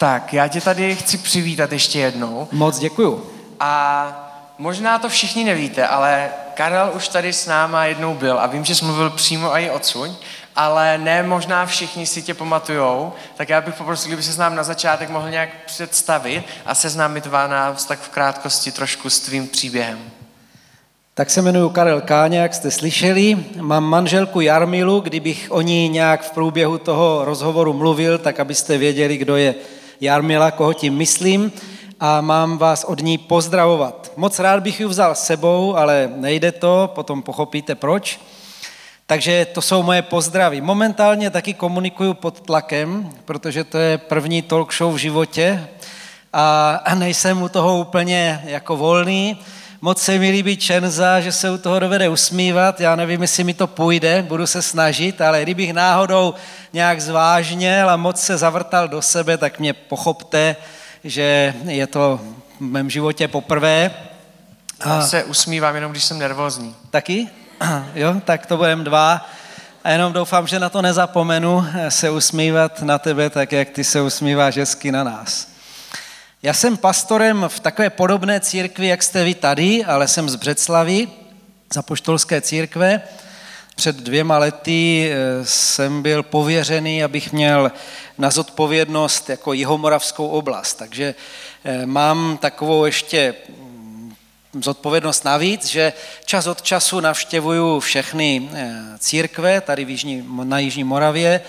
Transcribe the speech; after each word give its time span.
Tak, 0.00 0.32
já 0.32 0.48
tě 0.48 0.60
tady 0.60 0.96
chci 0.96 1.18
přivítat 1.18 1.72
ještě 1.72 1.98
jednou. 1.98 2.48
Moc 2.52 2.78
děkuju. 2.78 3.26
A 3.60 4.32
možná 4.58 4.98
to 4.98 5.08
všichni 5.08 5.44
nevíte, 5.44 5.86
ale 5.86 6.28
Karel 6.54 6.92
už 6.96 7.08
tady 7.08 7.32
s 7.32 7.46
náma 7.46 7.84
jednou 7.84 8.14
byl 8.14 8.38
a 8.38 8.46
vím, 8.46 8.64
že 8.64 8.74
jsi 8.74 8.84
mluvil 8.84 9.10
přímo 9.10 9.56
i 9.56 9.70
odsuň, 9.70 10.14
ale 10.56 10.98
ne 10.98 11.22
možná 11.22 11.66
všichni 11.66 12.06
si 12.06 12.22
tě 12.22 12.34
pamatujou, 12.34 13.12
tak 13.36 13.48
já 13.48 13.60
bych 13.60 13.74
poprosil, 13.74 14.08
kdyby 14.08 14.22
se 14.22 14.40
nám 14.40 14.54
na 14.54 14.62
začátek 14.62 15.10
mohl 15.10 15.30
nějak 15.30 15.48
představit 15.66 16.44
a 16.66 16.74
seznámit 16.74 17.26
vás 17.26 17.84
tak 17.84 18.00
v 18.00 18.08
krátkosti 18.08 18.72
trošku 18.72 19.10
s 19.10 19.20
tvým 19.20 19.48
příběhem. 19.48 19.98
Tak 21.14 21.30
se 21.30 21.42
jmenuji 21.42 21.70
Karel 21.70 22.00
Káně, 22.00 22.38
jak 22.38 22.54
jste 22.54 22.70
slyšeli. 22.70 23.44
Mám 23.60 23.84
manželku 23.84 24.40
Jarmilu, 24.40 25.00
kdybych 25.00 25.46
o 25.50 25.60
ní 25.60 25.88
nějak 25.88 26.22
v 26.22 26.30
průběhu 26.30 26.78
toho 26.78 27.24
rozhovoru 27.24 27.72
mluvil, 27.72 28.18
tak 28.18 28.40
abyste 28.40 28.78
věděli, 28.78 29.16
kdo 29.16 29.36
je 29.36 29.54
Jarmila, 30.00 30.50
koho 30.50 30.72
tím 30.72 30.94
myslím. 30.94 31.52
A 32.00 32.20
mám 32.20 32.58
vás 32.58 32.84
od 32.84 33.02
ní 33.02 33.18
pozdravovat. 33.18 34.12
Moc 34.16 34.38
rád 34.38 34.62
bych 34.62 34.80
ji 34.80 34.86
vzal 34.86 35.14
s 35.14 35.24
sebou, 35.24 35.76
ale 35.76 36.10
nejde 36.16 36.52
to, 36.52 36.92
potom 36.94 37.22
pochopíte 37.22 37.74
proč. 37.74 38.20
Takže 39.06 39.46
to 39.52 39.62
jsou 39.62 39.82
moje 39.82 40.02
pozdravy. 40.02 40.60
Momentálně 40.60 41.30
taky 41.30 41.54
komunikuju 41.54 42.14
pod 42.14 42.40
tlakem, 42.40 43.10
protože 43.24 43.64
to 43.64 43.78
je 43.78 43.98
první 43.98 44.42
talk 44.42 44.74
show 44.74 44.94
v 44.94 44.98
životě 44.98 45.68
a 46.32 46.94
nejsem 46.94 47.42
u 47.42 47.48
toho 47.48 47.78
úplně 47.78 48.42
jako 48.44 48.76
volný. 48.76 49.38
Moc 49.82 50.02
se 50.02 50.18
mi 50.18 50.30
líbí 50.30 50.56
Čenza, 50.56 51.20
že 51.20 51.32
se 51.32 51.50
u 51.50 51.58
toho 51.58 51.78
dovede 51.78 52.08
usmívat. 52.08 52.80
Já 52.80 52.96
nevím, 52.96 53.22
jestli 53.22 53.44
mi 53.44 53.54
to 53.54 53.66
půjde, 53.66 54.22
budu 54.28 54.46
se 54.46 54.62
snažit, 54.62 55.20
ale 55.20 55.42
kdybych 55.42 55.72
náhodou 55.72 56.34
nějak 56.72 57.00
zvážněl 57.00 57.90
a 57.90 57.96
moc 57.96 58.20
se 58.20 58.38
zavrtal 58.38 58.88
do 58.88 59.02
sebe, 59.02 59.38
tak 59.38 59.58
mě 59.58 59.72
pochopte, 59.72 60.56
že 61.04 61.54
je 61.64 61.86
to 61.86 62.20
v 62.56 62.60
mém 62.60 62.90
životě 62.90 63.28
poprvé. 63.28 63.90
A... 64.80 64.88
Já 64.88 65.02
se 65.02 65.24
usmívám 65.24 65.74
jenom, 65.74 65.92
když 65.92 66.04
jsem 66.04 66.18
nervózní. 66.18 66.76
Taky? 66.90 67.28
Jo, 67.94 68.14
tak 68.24 68.46
to 68.46 68.56
budeme 68.56 68.84
dva. 68.84 69.26
A 69.84 69.90
jenom 69.90 70.12
doufám, 70.12 70.46
že 70.46 70.58
na 70.58 70.68
to 70.68 70.82
nezapomenu 70.82 71.66
se 71.88 72.10
usmívat 72.10 72.82
na 72.82 72.98
tebe, 72.98 73.30
tak 73.30 73.52
jak 73.52 73.70
ty 73.70 73.84
se 73.84 74.00
usmíváš 74.00 74.56
hezky 74.56 74.92
na 74.92 75.04
nás. 75.04 75.48
Já 76.42 76.54
jsem 76.54 76.76
pastorem 76.76 77.44
v 77.48 77.60
takové 77.60 77.90
podobné 77.90 78.40
církvi, 78.40 78.86
jak 78.86 79.02
jste 79.02 79.24
vy 79.24 79.34
tady, 79.34 79.84
ale 79.84 80.08
jsem 80.08 80.28
z 80.28 80.34
Břeclavy, 80.34 81.08
z 81.72 81.76
apoštolské 81.76 82.40
církve. 82.40 83.02
Před 83.74 83.96
dvěma 83.96 84.38
lety 84.38 85.10
eh, 85.12 85.44
jsem 85.44 86.02
byl 86.02 86.22
pověřený, 86.22 87.04
abych 87.04 87.32
měl 87.32 87.72
na 88.18 88.30
zodpovědnost 88.30 89.30
jako 89.30 89.52
jihomoravskou 89.52 90.28
oblast. 90.28 90.74
Takže 90.74 91.14
eh, 91.64 91.86
mám 91.86 92.38
takovou 92.40 92.84
ještě 92.84 93.34
mm, 93.48 94.14
zodpovědnost 94.60 95.24
navíc, 95.24 95.66
že 95.66 95.92
čas 96.24 96.46
od 96.46 96.62
času 96.62 97.00
navštěvuju 97.00 97.80
všechny 97.80 98.48
eh, 98.54 98.74
církve 98.98 99.60
tady 99.60 99.84
v 99.84 99.90
Jižní, 99.90 100.24
na 100.44 100.58
Jižní 100.58 100.84
Moravě 100.84 101.40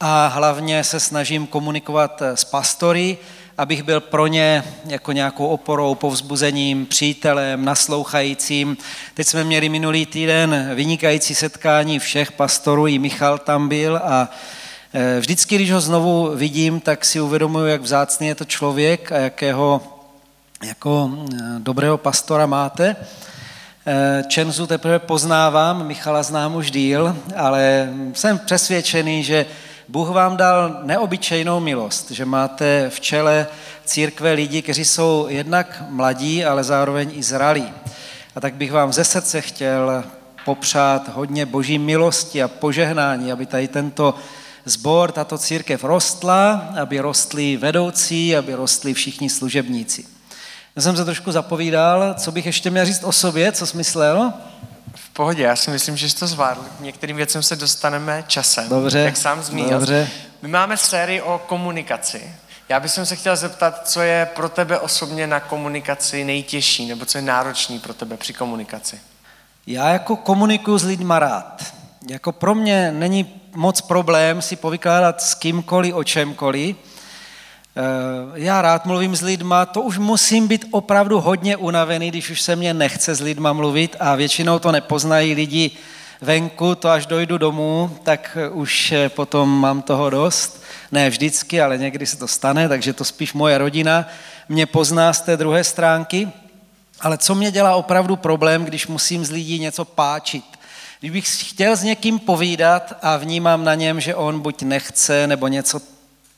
a 0.00 0.26
hlavně 0.26 0.84
se 0.84 1.00
snažím 1.00 1.46
komunikovat 1.46 2.22
s 2.22 2.44
pastory, 2.44 3.18
abych 3.58 3.82
byl 3.82 4.00
pro 4.00 4.26
ně 4.26 4.64
jako 4.86 5.12
nějakou 5.12 5.46
oporou, 5.46 5.94
povzbuzením, 5.94 6.86
přítelem, 6.86 7.64
naslouchajícím. 7.64 8.76
Teď 9.14 9.26
jsme 9.26 9.44
měli 9.44 9.68
minulý 9.68 10.06
týden 10.06 10.70
vynikající 10.74 11.34
setkání 11.34 11.98
všech 11.98 12.32
pastorů, 12.32 12.86
i 12.86 12.98
Michal 12.98 13.38
tam 13.38 13.68
byl 13.68 13.96
a 13.96 14.30
e, 14.94 15.20
vždycky, 15.20 15.54
když 15.54 15.72
ho 15.72 15.80
znovu 15.80 16.30
vidím, 16.36 16.80
tak 16.80 17.04
si 17.04 17.20
uvědomuji, 17.20 17.66
jak 17.66 17.82
vzácný 17.82 18.26
je 18.26 18.34
to 18.34 18.44
člověk 18.44 19.12
a 19.12 19.16
jakého 19.16 19.82
jako 20.64 21.10
e, 21.32 21.36
dobrého 21.58 21.98
pastora 21.98 22.46
máte. 22.46 22.96
E, 23.86 24.24
Čenzu 24.28 24.66
teprve 24.66 24.98
poznávám, 24.98 25.86
Michala 25.86 26.22
znám 26.22 26.54
už 26.54 26.70
díl, 26.70 27.16
ale 27.36 27.92
jsem 28.12 28.38
přesvědčený, 28.38 29.24
že 29.24 29.46
Bůh 29.90 30.08
vám 30.08 30.36
dal 30.36 30.80
neobyčejnou 30.82 31.60
milost, 31.60 32.10
že 32.10 32.24
máte 32.24 32.90
v 32.90 33.00
čele 33.00 33.46
církve 33.84 34.32
lidi, 34.32 34.62
kteří 34.62 34.84
jsou 34.84 35.26
jednak 35.28 35.82
mladí, 35.88 36.44
ale 36.44 36.64
zároveň 36.64 37.10
i 37.14 37.22
zralí. 37.22 37.72
A 38.36 38.40
tak 38.40 38.54
bych 38.54 38.72
vám 38.72 38.92
ze 38.92 39.04
srdce 39.04 39.40
chtěl 39.40 40.04
popřát 40.44 41.14
hodně 41.14 41.46
boží 41.46 41.78
milosti 41.78 42.42
a 42.42 42.48
požehnání, 42.48 43.32
aby 43.32 43.46
tady 43.46 43.68
tento 43.68 44.14
zbor, 44.64 45.12
tato 45.12 45.38
církev 45.38 45.84
rostla, 45.84 46.68
aby 46.82 47.00
rostli 47.00 47.56
vedoucí, 47.56 48.36
aby 48.36 48.54
rostli 48.54 48.94
všichni 48.94 49.30
služebníci. 49.30 50.04
Já 50.76 50.82
jsem 50.82 50.96
se 50.96 51.04
trošku 51.04 51.32
zapovídal, 51.32 52.14
co 52.18 52.32
bych 52.32 52.46
ještě 52.46 52.70
měl 52.70 52.84
říct 52.84 53.04
o 53.04 53.12
sobě, 53.12 53.52
co 53.52 53.66
jsi 53.66 53.76
myslel? 53.76 54.32
Pohodě, 55.12 55.42
já 55.42 55.56
si 55.56 55.70
myslím, 55.70 55.96
že 55.96 56.10
jsi 56.10 56.16
to 56.16 56.26
zvládl. 56.26 56.60
K 56.78 56.80
některým 56.80 57.16
věcem 57.16 57.42
se 57.42 57.56
dostaneme 57.56 58.24
časem, 58.26 58.68
dobře, 58.68 58.98
jak 58.98 59.16
sám 59.16 59.42
zmínil. 59.42 59.78
Dobře. 59.78 60.08
My 60.42 60.48
máme 60.48 60.76
sérii 60.76 61.20
o 61.20 61.40
komunikaci. 61.46 62.34
Já 62.68 62.80
bych 62.80 62.90
se 62.90 63.16
chtěl 63.16 63.36
zeptat, 63.36 63.88
co 63.88 64.00
je 64.00 64.28
pro 64.34 64.48
tebe 64.48 64.78
osobně 64.78 65.26
na 65.26 65.40
komunikaci 65.40 66.24
nejtěžší, 66.24 66.86
nebo 66.88 67.04
co 67.04 67.18
je 67.18 67.22
náročný 67.22 67.78
pro 67.78 67.94
tebe 67.94 68.16
při 68.16 68.32
komunikaci? 68.32 69.00
Já 69.66 69.88
jako 69.88 70.16
komunikuju 70.16 70.78
s 70.78 70.84
lidma 70.84 71.18
rád. 71.18 71.64
Jako 72.10 72.32
pro 72.32 72.54
mě 72.54 72.92
není 72.92 73.40
moc 73.54 73.80
problém 73.80 74.42
si 74.42 74.56
povykládat 74.56 75.22
s 75.22 75.34
kýmkoliv 75.34 75.94
o 75.94 76.04
čemkoliv, 76.04 76.76
já 78.34 78.62
rád 78.62 78.86
mluvím 78.86 79.16
s 79.16 79.20
lidma, 79.22 79.66
to 79.66 79.80
už 79.80 79.98
musím 79.98 80.48
být 80.48 80.64
opravdu 80.70 81.20
hodně 81.20 81.56
unavený, 81.56 82.08
když 82.10 82.30
už 82.30 82.42
se 82.42 82.56
mě 82.56 82.74
nechce 82.74 83.14
s 83.14 83.20
lidma 83.20 83.52
mluvit 83.52 83.96
a 84.00 84.14
většinou 84.14 84.58
to 84.58 84.72
nepoznají 84.72 85.34
lidi 85.34 85.70
venku, 86.20 86.74
to 86.74 86.88
až 86.88 87.06
dojdu 87.06 87.38
domů, 87.38 87.98
tak 88.02 88.38
už 88.52 88.92
eh, 88.92 89.08
potom 89.08 89.60
mám 89.60 89.82
toho 89.82 90.10
dost. 90.10 90.62
Ne 90.92 91.10
vždycky, 91.10 91.60
ale 91.60 91.78
někdy 91.78 92.06
se 92.06 92.16
to 92.16 92.28
stane, 92.28 92.68
takže 92.68 92.92
to 92.92 93.04
spíš 93.04 93.32
moje 93.32 93.58
rodina 93.58 94.08
mě 94.48 94.66
pozná 94.66 95.12
z 95.12 95.20
té 95.20 95.36
druhé 95.36 95.64
stránky. 95.64 96.28
Ale 97.00 97.18
co 97.18 97.34
mě 97.34 97.50
dělá 97.50 97.74
opravdu 97.76 98.16
problém, 98.16 98.64
když 98.64 98.86
musím 98.86 99.24
z 99.24 99.30
lidí 99.30 99.58
něco 99.58 99.84
páčit? 99.84 100.44
Kdybych 101.00 101.48
chtěl 101.48 101.76
s 101.76 101.82
někým 101.82 102.18
povídat 102.18 102.98
a 103.02 103.16
vnímám 103.16 103.64
na 103.64 103.74
něm, 103.74 104.00
že 104.00 104.14
on 104.14 104.40
buď 104.40 104.62
nechce 104.62 105.26
nebo 105.26 105.48
něco 105.48 105.80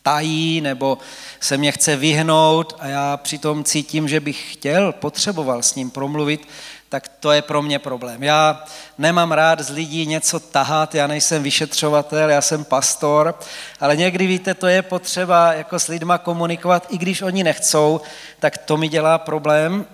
tají 0.02 0.60
nebo 0.60 0.98
se 1.40 1.56
mě 1.56 1.72
chce 1.72 1.96
vyhnout 1.96 2.76
a 2.78 2.86
já 2.86 3.16
přitom 3.16 3.64
cítím, 3.64 4.08
že 4.08 4.20
bych 4.20 4.52
chtěl, 4.52 4.92
potřeboval 4.92 5.62
s 5.62 5.74
ním 5.74 5.90
promluvit, 5.90 6.48
tak 6.88 7.08
to 7.08 7.32
je 7.32 7.42
pro 7.42 7.62
mě 7.62 7.78
problém. 7.78 8.22
Já 8.22 8.64
nemám 8.98 9.32
rád 9.32 9.60
z 9.60 9.70
lidí 9.70 10.06
něco 10.06 10.40
tahat, 10.40 10.94
já 10.94 11.06
nejsem 11.06 11.42
vyšetřovatel, 11.42 12.30
já 12.30 12.40
jsem 12.40 12.64
pastor, 12.64 13.38
ale 13.80 13.96
někdy 13.96 14.26
víte, 14.26 14.54
to 14.54 14.66
je 14.66 14.82
potřeba 14.82 15.52
jako 15.52 15.78
s 15.78 15.88
lidma 15.88 16.18
komunikovat, 16.18 16.86
i 16.90 16.98
když 16.98 17.22
oni 17.22 17.44
nechcou, 17.44 18.00
tak 18.40 18.58
to 18.58 18.76
mi 18.76 18.88
dělá 18.88 19.18
problém. 19.18 19.86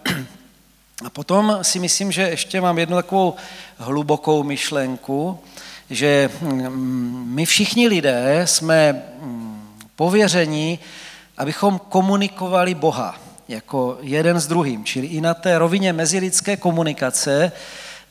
A 1.05 1.11
potom 1.11 1.59
si 1.63 1.79
myslím, 1.79 2.13
že 2.13 2.23
ještě 2.23 2.61
mám 2.61 2.79
jednu 2.79 2.97
takovou 2.97 3.35
hlubokou 3.79 4.43
myšlenku, 4.43 5.41
že 5.91 6.31
mm, 6.41 7.25
my 7.35 7.47
všichni 7.47 7.89
lidé 7.89 8.43
jsme 8.45 9.03
mm, 9.21 9.46
pověření, 9.97 10.79
abychom 11.37 11.79
komunikovali 11.79 12.75
Boha 12.75 13.21
jako 13.49 13.99
jeden 14.01 14.41
s 14.41 14.47
druhým. 14.47 14.85
Čili 14.85 15.07
i 15.07 15.21
na 15.21 15.35
té 15.35 15.59
rovině 15.59 15.93
mezilidské 15.93 16.57
komunikace 16.57 17.53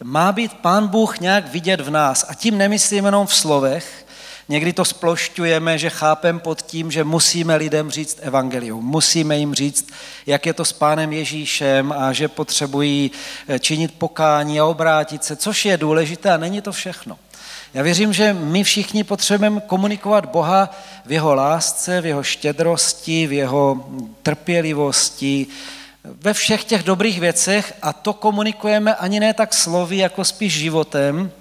má 0.03 0.31
být 0.31 0.53
Pán 0.53 0.87
Bůh 0.87 1.19
nějak 1.19 1.47
vidět 1.47 1.81
v 1.81 1.89
nás. 1.89 2.25
A 2.29 2.33
tím 2.33 2.57
nemyslím 2.57 3.05
jenom 3.05 3.27
v 3.27 3.35
slovech, 3.35 4.05
Někdy 4.49 4.73
to 4.73 4.85
splošťujeme, 4.85 5.77
že 5.77 5.89
chápem 5.89 6.39
pod 6.39 6.61
tím, 6.61 6.91
že 6.91 7.03
musíme 7.03 7.55
lidem 7.55 7.91
říct 7.91 8.19
evangelium, 8.21 8.85
musíme 8.85 9.37
jim 9.37 9.53
říct, 9.53 9.87
jak 10.25 10.45
je 10.45 10.53
to 10.53 10.65
s 10.65 10.73
pánem 10.73 11.13
Ježíšem 11.13 11.93
a 11.97 12.13
že 12.13 12.27
potřebují 12.27 13.11
činit 13.59 13.93
pokání 13.97 14.59
a 14.59 14.65
obrátit 14.65 15.23
se, 15.23 15.35
což 15.35 15.65
je 15.65 15.77
důležité 15.77 16.31
a 16.31 16.37
není 16.37 16.61
to 16.61 16.71
všechno. 16.71 17.17
Já 17.75 17.83
věřím, 17.83 18.13
že 18.13 18.33
my 18.33 18.63
všichni 18.63 19.03
potřebujeme 19.03 19.61
komunikovat 19.61 20.25
Boha 20.25 20.69
v 21.05 21.11
jeho 21.11 21.35
lásce, 21.35 22.01
v 22.01 22.05
jeho 22.05 22.23
štědrosti, 22.23 23.27
v 23.27 23.33
jeho 23.33 23.85
trpělivosti, 24.23 25.47
ve 26.03 26.33
všech 26.33 26.63
těch 26.63 26.83
dobrých 26.83 27.19
věcech 27.19 27.73
a 27.81 27.93
to 27.93 28.13
komunikujeme 28.13 28.95
ani 28.95 29.19
ne 29.19 29.33
tak 29.33 29.53
slovy, 29.53 29.97
jako 29.97 30.25
spíš 30.25 30.53
životem. 30.53 31.31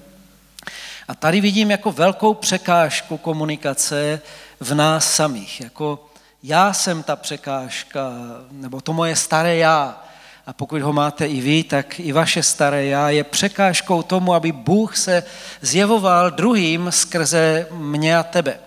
A 1.08 1.14
tady 1.14 1.40
vidím 1.40 1.70
jako 1.70 1.92
velkou 1.92 2.34
překážku 2.34 3.16
komunikace 3.16 4.20
v 4.60 4.74
nás 4.74 5.14
samých. 5.14 5.60
Jako 5.60 6.06
já 6.42 6.72
jsem 6.72 7.02
ta 7.02 7.16
překážka, 7.16 8.12
nebo 8.50 8.80
to 8.80 8.92
moje 8.92 9.16
staré 9.16 9.56
já, 9.56 10.03
a 10.46 10.52
pokud 10.52 10.82
ho 10.82 10.92
máte 10.92 11.26
i 11.26 11.40
vy, 11.40 11.62
tak 11.62 12.00
i 12.00 12.12
vaše 12.12 12.42
staré 12.42 12.84
já 12.84 13.10
je 13.10 13.24
překážkou 13.24 14.02
tomu, 14.02 14.34
aby 14.34 14.52
Bůh 14.52 14.96
se 14.96 15.22
zjevoval 15.60 16.30
druhým 16.30 16.86
skrze 16.90 17.66
mě 17.70 18.18
a 18.18 18.22
tebe. 18.22 18.58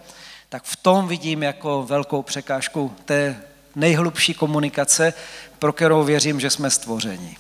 Tak 0.50 0.64
v 0.64 0.76
tom 0.76 1.08
vidím 1.08 1.44
jako 1.44 1.84
velkou 1.84 2.22
překážku 2.24 2.94
té 3.06 3.38
nejhlubší 3.76 4.34
komunikace, 4.34 5.14
pro 5.60 5.74
kterou 5.74 6.04
věřím, 6.04 6.40
že 6.40 6.50
jsme 6.50 6.70
stvořeni. 6.70 7.38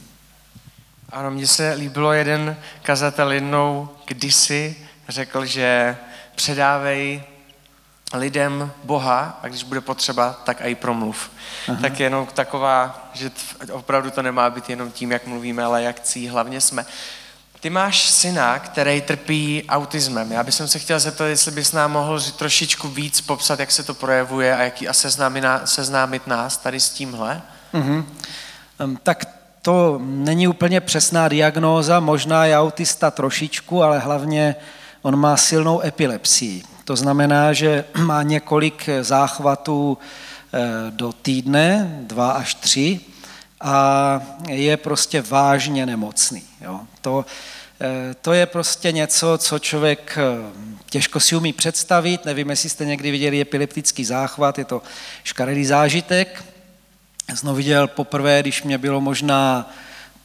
Ano, 1.09 1.31
mně 1.31 1.47
se 1.47 1.73
líbilo 1.73 2.13
jeden 2.13 2.57
kazatel 2.83 3.31
jednou 3.31 3.89
kdysi 4.05 4.75
řekl, 5.09 5.45
že 5.45 5.97
předávej 6.35 7.23
lidem 8.13 8.71
Boha 8.83 9.39
a 9.43 9.47
když 9.47 9.63
bude 9.63 9.81
potřeba, 9.81 10.41
tak 10.43 10.61
i 10.63 10.75
promluv. 10.75 11.29
Aha. 11.69 11.77
Tak 11.81 11.99
jenom 11.99 12.27
taková, 12.33 13.09
že 13.13 13.31
opravdu 13.71 14.11
to 14.11 14.21
nemá 14.21 14.49
být 14.49 14.69
jenom 14.69 14.91
tím, 14.91 15.11
jak 15.11 15.27
mluvíme, 15.27 15.63
ale 15.63 15.83
jak 15.83 15.99
cí 15.99 16.27
hlavně 16.27 16.61
jsme. 16.61 16.85
Ty 17.59 17.69
máš 17.69 18.09
syna, 18.09 18.59
který 18.59 19.01
trpí 19.01 19.63
autismem. 19.69 20.31
Já 20.31 20.43
bych 20.43 20.53
se 20.53 20.79
chtěl 20.79 20.99
zeptat, 20.99 21.25
jestli 21.25 21.51
bys 21.51 21.71
nám 21.71 21.91
mohl 21.91 22.21
trošičku 22.21 22.87
víc 22.87 23.21
popsat, 23.21 23.59
jak 23.59 23.71
se 23.71 23.83
to 23.83 23.93
projevuje 23.93 24.57
a, 24.57 24.63
jaký, 24.63 24.87
a 24.87 24.93
seznámit, 24.93 25.43
seznámit 25.65 26.27
nás 26.27 26.57
tady 26.57 26.79
s 26.79 26.89
tímhle. 26.89 27.41
Mm-hmm. 27.73 28.05
Tak 29.03 29.25
to 29.61 29.99
není 30.01 30.47
úplně 30.47 30.81
přesná 30.81 31.27
diagnóza, 31.27 31.99
možná 31.99 32.45
je 32.45 32.59
autista 32.59 33.11
trošičku, 33.11 33.83
ale 33.83 33.99
hlavně 33.99 34.55
on 35.01 35.15
má 35.15 35.37
silnou 35.37 35.81
epilepsii. 35.81 36.63
To 36.87 36.95
znamená, 36.95 37.53
že 37.53 37.85
má 37.97 38.23
několik 38.23 38.89
záchvatů 39.01 39.97
eh, 39.97 40.59
do 40.89 41.13
týdne, 41.13 41.97
dva 42.01 42.31
až 42.31 42.55
tři, 42.55 42.99
a 43.61 44.21
je 44.49 44.77
prostě 44.77 45.21
vážně 45.21 45.85
nemocný. 45.85 46.43
Jo. 46.61 46.79
To, 47.01 47.25
eh, 47.81 48.15
to 48.21 48.33
je 48.33 48.45
prostě 48.45 48.91
něco, 48.91 49.37
co 49.37 49.59
člověk 49.59 50.17
eh, 50.17 50.51
těžko 50.89 51.19
si 51.19 51.35
umí 51.35 51.53
představit. 51.53 52.25
Nevím, 52.25 52.49
jestli 52.49 52.69
jste 52.69 52.85
někdy 52.85 53.11
viděli 53.11 53.41
epileptický 53.41 54.05
záchvat, 54.05 54.57
je 54.57 54.65
to 54.65 54.81
škaredý 55.23 55.65
zážitek. 55.65 56.43
Jsem 57.35 57.55
viděl 57.55 57.87
poprvé, 57.87 58.41
když 58.41 58.63
mě 58.63 58.77
bylo 58.77 59.01
možná 59.01 59.73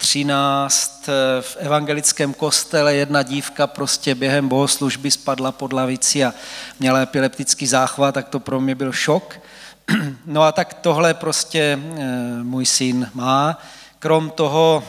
13 0.03 1.09
eh, 1.09 1.43
v 1.43 1.57
evangelickém 1.57 2.35
kostele 2.35 2.95
jedna 2.95 3.23
dívka 3.23 3.67
prostě 3.67 4.15
během 4.15 4.49
bohoslužby 4.49 5.11
spadla 5.11 5.53
pod 5.53 5.73
lavici 5.73 6.25
a 6.25 6.35
měla 6.81 7.01
epileptický 7.01 7.67
záchvat, 7.67 8.15
tak 8.15 8.29
to 8.29 8.41
pro 8.41 8.61
mě 8.61 8.75
byl 8.75 8.93
šok. 8.93 9.41
No 10.27 10.43
a 10.43 10.53
tak 10.53 10.75
tohle 10.75 11.15
prostě 11.15 11.79
eh, 11.79 12.43
můj 12.43 12.67
syn 12.67 13.11
má. 13.15 13.59
Krom 13.99 14.31
toho 14.31 14.85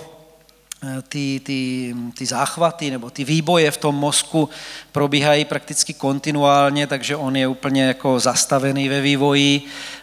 eh, 0.84 1.02
ty, 1.02 1.42
ty, 1.44 1.96
ty 2.18 2.26
záchvaty 2.26 2.92
nebo 2.92 3.10
ty 3.10 3.24
výboje 3.24 3.72
v 3.72 3.78
tom 3.78 3.96
mozku 3.96 4.50
probíhají 4.92 5.46
prakticky 5.46 5.94
kontinuálně, 5.94 6.88
takže 6.88 7.16
on 7.16 7.36
je 7.36 7.48
úplně 7.48 7.84
jako 7.84 8.20
zastavený 8.20 8.90
ve 8.90 9.02
vývoji, 9.02 9.62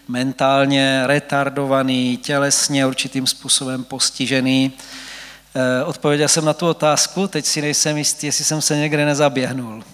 mentálně 0.08 1.02
retardovaný, 1.06 2.16
tělesně 2.16 2.86
určitým 2.86 3.26
způsobem 3.26 3.84
postižený. 3.84 4.72
Eh, 5.54 5.84
odpověděl 5.84 6.28
jsem 6.28 6.44
na 6.44 6.52
tu 6.52 6.68
otázku, 6.68 7.28
teď 7.28 7.46
si 7.46 7.62
nejsem 7.62 7.96
jistý, 7.96 8.26
jestli 8.26 8.44
jsem 8.44 8.62
se 8.62 8.76
někde 8.76 9.04
nezaběhnul. 9.04 9.84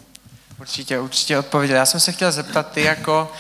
Určitě, 0.61 0.99
určitě 0.99 1.39
odpověděl. 1.39 1.77
Já 1.77 1.87
jsem 1.87 2.01
se 2.01 2.13
chtěl 2.13 2.33
zeptat, 2.33 2.73
ty 2.73 2.83
jako 2.83 3.33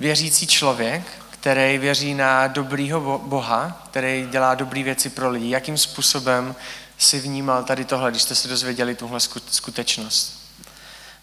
věřící 0.00 0.46
člověk, 0.46 1.02
který 1.30 1.78
věří 1.78 2.14
na 2.14 2.46
dobrýho 2.46 3.20
Boha, 3.24 3.86
který 3.90 4.28
dělá 4.30 4.54
dobré 4.54 4.82
věci 4.82 5.10
pro 5.10 5.30
lidi, 5.30 5.50
jakým 5.50 5.78
způsobem 5.78 6.54
si 6.98 7.20
vnímal 7.20 7.64
tady 7.64 7.84
tohle, 7.84 8.10
když 8.10 8.22
jste 8.22 8.34
se 8.34 8.48
dozvěděli 8.48 8.94
tuhle 8.94 9.20
skutečnost? 9.50 10.42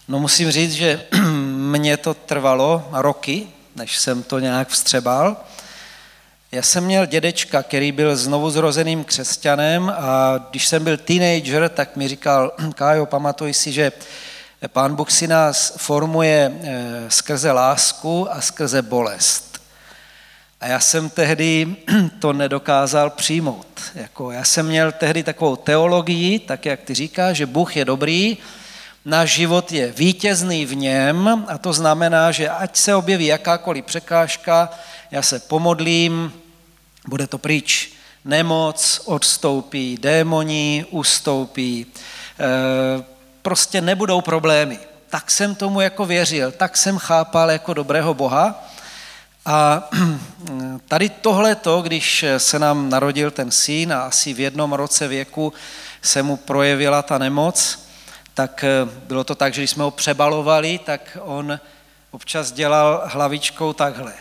No 0.08 0.18
musím 0.18 0.50
říct, 0.50 0.72
že 0.72 1.06
mě 1.56 1.96
to 1.96 2.14
trvalo 2.14 2.88
roky, 2.92 3.48
než 3.76 3.98
jsem 3.98 4.22
to 4.22 4.38
nějak 4.38 4.68
vstřebal. 4.68 5.36
Já 6.52 6.62
jsem 6.62 6.84
měl 6.84 7.06
dědečka, 7.06 7.62
který 7.62 7.92
byl 7.92 8.16
znovu 8.16 8.50
zrozeným 8.50 9.04
křesťanem 9.04 9.92
a 9.96 10.38
když 10.50 10.66
jsem 10.66 10.84
byl 10.84 10.96
teenager, 10.96 11.68
tak 11.68 11.96
mi 11.96 12.08
říkal, 12.08 12.52
Kájo, 12.74 13.06
pamatuj 13.06 13.54
si, 13.54 13.72
že 13.72 13.92
pán 14.68 14.94
Bůh 14.94 15.10
si 15.10 15.26
nás 15.26 15.74
formuje 15.76 16.52
eh, 16.62 17.04
skrze 17.08 17.52
lásku 17.52 18.32
a 18.32 18.40
skrze 18.40 18.82
bolest. 18.82 19.62
A 20.60 20.66
já 20.66 20.80
jsem 20.80 21.10
tehdy 21.10 21.76
to 22.18 22.32
nedokázal 22.32 23.10
přijmout. 23.10 23.82
Jako 23.94 24.30
já 24.30 24.44
jsem 24.44 24.66
měl 24.66 24.92
tehdy 24.92 25.22
takovou 25.22 25.56
teologii, 25.56 26.38
tak 26.38 26.66
jak 26.66 26.80
ty 26.80 26.94
říkáš, 26.94 27.36
že 27.36 27.46
Bůh 27.46 27.76
je 27.76 27.84
dobrý, 27.84 28.36
náš 29.04 29.30
život 29.30 29.72
je 29.72 29.92
vítězný 29.92 30.66
v 30.66 30.76
něm 30.76 31.44
a 31.48 31.58
to 31.58 31.72
znamená, 31.72 32.32
že 32.32 32.48
ať 32.48 32.76
se 32.76 32.94
objeví 32.94 33.26
jakákoliv 33.26 33.84
překážka, 33.84 34.68
já 35.10 35.22
se 35.22 35.38
pomodlím, 35.38 36.32
bude 37.08 37.26
to 37.26 37.38
pryč. 37.38 37.92
Nemoc 38.24 39.00
odstoupí, 39.04 39.98
démoni 40.00 40.84
ustoupí, 40.90 41.86
e, 41.86 43.04
prostě 43.42 43.80
nebudou 43.80 44.20
problémy. 44.20 44.78
Tak 45.10 45.30
jsem 45.30 45.54
tomu 45.54 45.80
jako 45.80 46.06
věřil, 46.06 46.52
tak 46.52 46.76
jsem 46.76 46.98
chápal 46.98 47.50
jako 47.50 47.74
dobrého 47.74 48.14
Boha. 48.14 48.64
A 49.46 49.88
tady 50.88 51.08
tohleto, 51.08 51.82
když 51.82 52.24
se 52.38 52.58
nám 52.58 52.90
narodil 52.90 53.30
ten 53.30 53.50
syn 53.50 53.92
a 53.92 54.02
asi 54.02 54.34
v 54.34 54.40
jednom 54.40 54.72
roce 54.72 55.08
věku 55.08 55.52
se 56.02 56.22
mu 56.22 56.36
projevila 56.36 57.02
ta 57.02 57.18
nemoc, 57.18 57.78
tak 58.34 58.64
eh, 58.64 58.68
bylo 58.84 59.24
to 59.24 59.34
tak, 59.34 59.54
že 59.54 59.60
když 59.60 59.70
jsme 59.70 59.84
ho 59.84 59.90
přebalovali, 59.90 60.78
tak 60.78 61.18
on 61.20 61.60
občas 62.10 62.52
dělal 62.52 63.02
hlavičkou 63.04 63.72
takhle. 63.72 64.12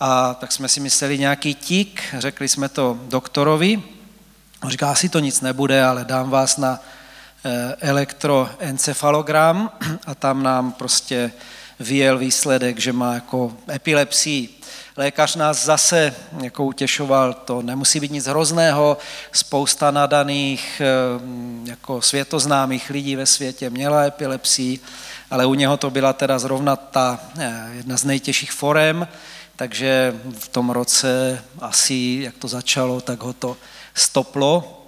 A 0.00 0.34
tak 0.34 0.52
jsme 0.52 0.68
si 0.68 0.80
mysleli 0.80 1.18
nějaký 1.18 1.54
tík, 1.54 2.02
řekli 2.18 2.48
jsme 2.48 2.68
to 2.68 2.98
doktorovi. 3.08 3.82
On 4.62 4.70
říká, 4.70 4.90
asi 4.90 5.08
to 5.08 5.18
nic 5.18 5.40
nebude, 5.40 5.84
ale 5.84 6.04
dám 6.04 6.30
vás 6.30 6.56
na 6.56 6.80
eh, 7.44 7.76
elektroencefalogram 7.80 9.70
a 10.06 10.14
tam 10.14 10.42
nám 10.42 10.72
prostě 10.72 11.32
vyjel 11.80 12.18
výsledek, 12.18 12.78
že 12.78 12.92
má 12.92 13.14
jako 13.14 13.56
epilepsii. 13.72 14.60
Lékař 14.98 15.36
nás 15.36 15.64
zase 15.64 16.14
jako 16.42 16.64
utěšoval, 16.64 17.34
to 17.34 17.62
nemusí 17.62 18.00
být 18.00 18.10
nic 18.10 18.26
hrozného, 18.26 18.98
spousta 19.32 19.90
nadaných 19.90 20.80
eh, 20.80 20.86
jako 21.64 22.02
světoznámých 22.02 22.90
lidí 22.90 23.16
ve 23.16 23.26
světě 23.26 23.70
měla 23.70 24.02
epilepsii, 24.02 24.78
ale 25.30 25.46
u 25.46 25.54
něho 25.54 25.76
to 25.76 25.90
byla 25.90 26.12
teda 26.12 26.38
zrovna 26.38 26.76
ta 26.76 27.20
eh, 27.38 27.68
jedna 27.72 27.96
z 27.96 28.04
nejtěžších 28.04 28.52
forem, 28.52 29.08
takže 29.56 30.14
v 30.38 30.48
tom 30.48 30.70
roce 30.70 31.42
asi, 31.60 32.18
jak 32.22 32.36
to 32.36 32.48
začalo, 32.48 33.00
tak 33.00 33.22
ho 33.22 33.32
to 33.32 33.56
stoplo. 33.94 34.82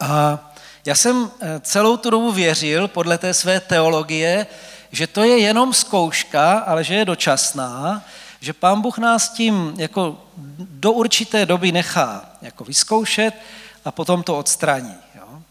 A 0.00 0.38
já 0.84 0.94
jsem 0.94 1.30
eh, 1.40 1.60
celou 1.60 1.96
tu 1.96 2.10
dobu 2.10 2.32
věřil 2.32 2.88
podle 2.88 3.18
té 3.18 3.34
své 3.34 3.60
teologie, 3.60 4.46
že 4.92 5.06
to 5.06 5.24
je 5.24 5.38
jenom 5.38 5.72
zkouška, 5.72 6.58
ale 6.58 6.84
že 6.84 6.94
je 6.94 7.04
dočasná, 7.04 8.04
že 8.40 8.52
pán 8.52 8.80
Bůh 8.80 8.98
nás 8.98 9.28
tím 9.28 9.74
jako 9.76 10.24
do 10.58 10.92
určité 10.92 11.46
doby 11.46 11.72
nechá 11.72 12.30
jako 12.42 12.64
vyzkoušet 12.64 13.34
a 13.84 13.90
potom 13.90 14.22
to 14.22 14.38
odstraní. 14.38 14.94
Jo. 15.14 15.42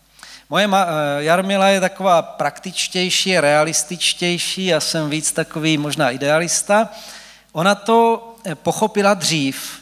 Moje 0.49 0.67
ma- 0.67 0.87
eh, 0.87 1.23
Jarmila 1.23 1.67
je 1.67 1.79
taková 1.79 2.21
praktičtější, 2.21 3.39
realističtější, 3.39 4.65
já 4.65 4.79
jsem 4.79 5.09
víc 5.09 5.31
takový 5.31 5.77
možná 5.77 6.11
idealista, 6.11 6.89
Ona 7.51 7.75
to 7.75 8.35
eh, 8.45 8.55
pochopila 8.55 9.13
dřív, 9.13 9.81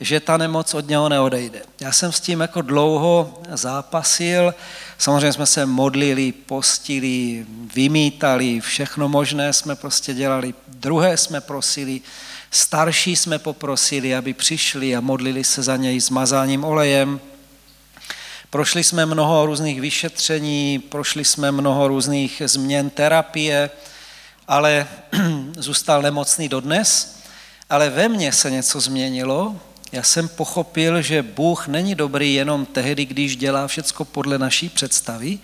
že 0.00 0.20
ta 0.20 0.36
nemoc 0.36 0.74
od 0.74 0.88
něho 0.88 1.08
neodejde. 1.08 1.62
Já 1.80 1.92
jsem 1.92 2.12
s 2.12 2.20
tím 2.20 2.40
jako 2.40 2.62
dlouho 2.62 3.42
zápasil, 3.52 4.54
samozřejmě 4.98 5.32
jsme 5.32 5.46
se 5.46 5.66
modlili, 5.66 6.32
postili, 6.32 7.46
vymítali, 7.74 8.60
všechno 8.60 9.08
možné 9.08 9.52
jsme 9.52 9.76
prostě 9.76 10.14
dělali, 10.14 10.54
druhé 10.68 11.16
jsme 11.16 11.40
prosili, 11.40 12.00
starší 12.50 13.16
jsme 13.16 13.38
poprosili, 13.38 14.14
aby 14.14 14.34
přišli 14.34 14.96
a 14.96 15.00
modlili 15.00 15.44
se 15.44 15.62
za 15.62 15.76
něj 15.76 16.00
s 16.00 16.10
mazáním 16.10 16.64
olejem. 16.64 17.20
Prošli 18.50 18.84
jsme 18.84 19.06
mnoho 19.06 19.46
různých 19.46 19.80
vyšetření, 19.80 20.78
prošli 20.78 21.24
jsme 21.24 21.52
mnoho 21.52 21.88
různých 21.88 22.42
změn 22.46 22.90
terapie, 22.90 23.70
ale 24.48 24.86
zůstal 25.56 26.02
nemocný 26.02 26.48
dodnes, 26.48 27.18
ale 27.70 27.90
ve 27.90 28.08
mně 28.08 28.32
se 28.32 28.50
něco 28.50 28.80
změnilo. 28.80 29.56
Já 29.92 30.02
jsem 30.02 30.28
pochopil, 30.28 31.02
že 31.02 31.22
Bůh 31.22 31.68
není 31.68 31.94
dobrý 31.94 32.34
jenom 32.34 32.66
tehdy, 32.66 33.06
když 33.06 33.36
dělá 33.36 33.66
všecko 33.66 34.04
podle 34.04 34.38
naší 34.38 34.68
představy, 34.68 35.38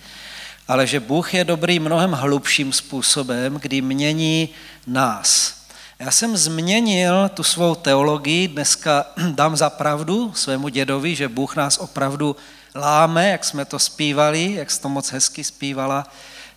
ale 0.67 0.87
že 0.87 0.99
Bůh 0.99 1.33
je 1.33 1.43
dobrý 1.43 1.79
mnohem 1.79 2.11
hlubším 2.11 2.73
způsobem, 2.73 3.53
kdy 3.53 3.81
mění 3.81 4.49
nás. 4.87 5.64
Já 5.99 6.11
jsem 6.11 6.37
změnil 6.37 7.29
tu 7.29 7.43
svou 7.43 7.75
teologii, 7.75 8.47
dneska 8.47 9.05
dám 9.31 9.55
za 9.55 9.69
pravdu 9.69 10.33
svému 10.35 10.69
dědovi, 10.69 11.15
že 11.15 11.27
Bůh 11.27 11.55
nás 11.55 11.77
opravdu 11.77 12.35
láme, 12.75 13.29
jak 13.29 13.45
jsme 13.45 13.65
to 13.65 13.79
zpívali, 13.79 14.53
jak 14.53 14.71
jsi 14.71 14.81
to 14.81 14.89
moc 14.89 15.11
hezky 15.11 15.43
zpívala 15.43 16.07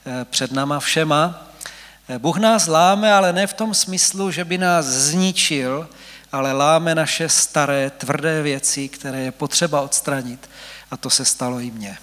eh, 0.07 0.25
před 0.25 0.53
náma 0.53 0.81
všema, 0.81 1.49
Bůh 2.19 2.37
nás 2.37 2.67
láme, 2.67 3.13
ale 3.13 3.33
ne 3.33 3.47
v 3.47 3.53
tom 3.53 3.75
smyslu, 3.75 4.31
že 4.31 4.45
by 4.45 4.59
nás 4.59 4.87
zničil, 4.87 5.89
ale 6.33 6.53
láme 6.53 6.95
naše 6.95 7.29
staré, 7.29 7.91
tvrdé 7.91 8.43
věci, 8.43 8.89
které 8.89 9.21
je 9.21 9.33
potřeba 9.33 9.81
odstranit. 9.81 10.51
A 10.91 10.97
to 10.97 11.11
se 11.11 11.25
stalo 11.25 11.61
i 11.61 11.71
mně. 11.71 11.99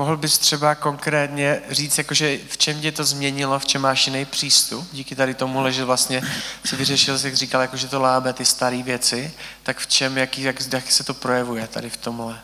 Mohl 0.00 0.16
bys 0.16 0.38
třeba 0.38 0.74
konkrétně 0.74 1.62
říct, 1.70 1.98
jakože 1.98 2.38
v 2.48 2.58
čem 2.58 2.80
tě 2.80 2.92
to 2.92 3.04
změnilo, 3.04 3.58
v 3.58 3.66
čem 3.66 3.82
máš 3.82 4.06
jiný 4.06 4.24
přístup, 4.24 4.88
díky 4.92 5.16
tady 5.16 5.34
tomu, 5.34 5.70
že 5.70 5.84
vlastně 5.84 6.22
si 6.64 6.76
vyřešil, 6.76 7.18
jak 7.24 7.34
říkal, 7.34 7.60
jakože 7.60 7.88
to 7.88 8.00
lábe 8.00 8.32
ty 8.32 8.44
staré 8.44 8.82
věci, 8.82 9.32
tak 9.62 9.78
v 9.78 9.86
čem, 9.86 10.18
jaký, 10.18 10.42
jak, 10.42 10.56
jak 10.72 10.92
se 10.92 11.04
to 11.04 11.14
projevuje 11.14 11.66
tady 11.66 11.90
v 11.90 11.96
tomhle? 11.96 12.38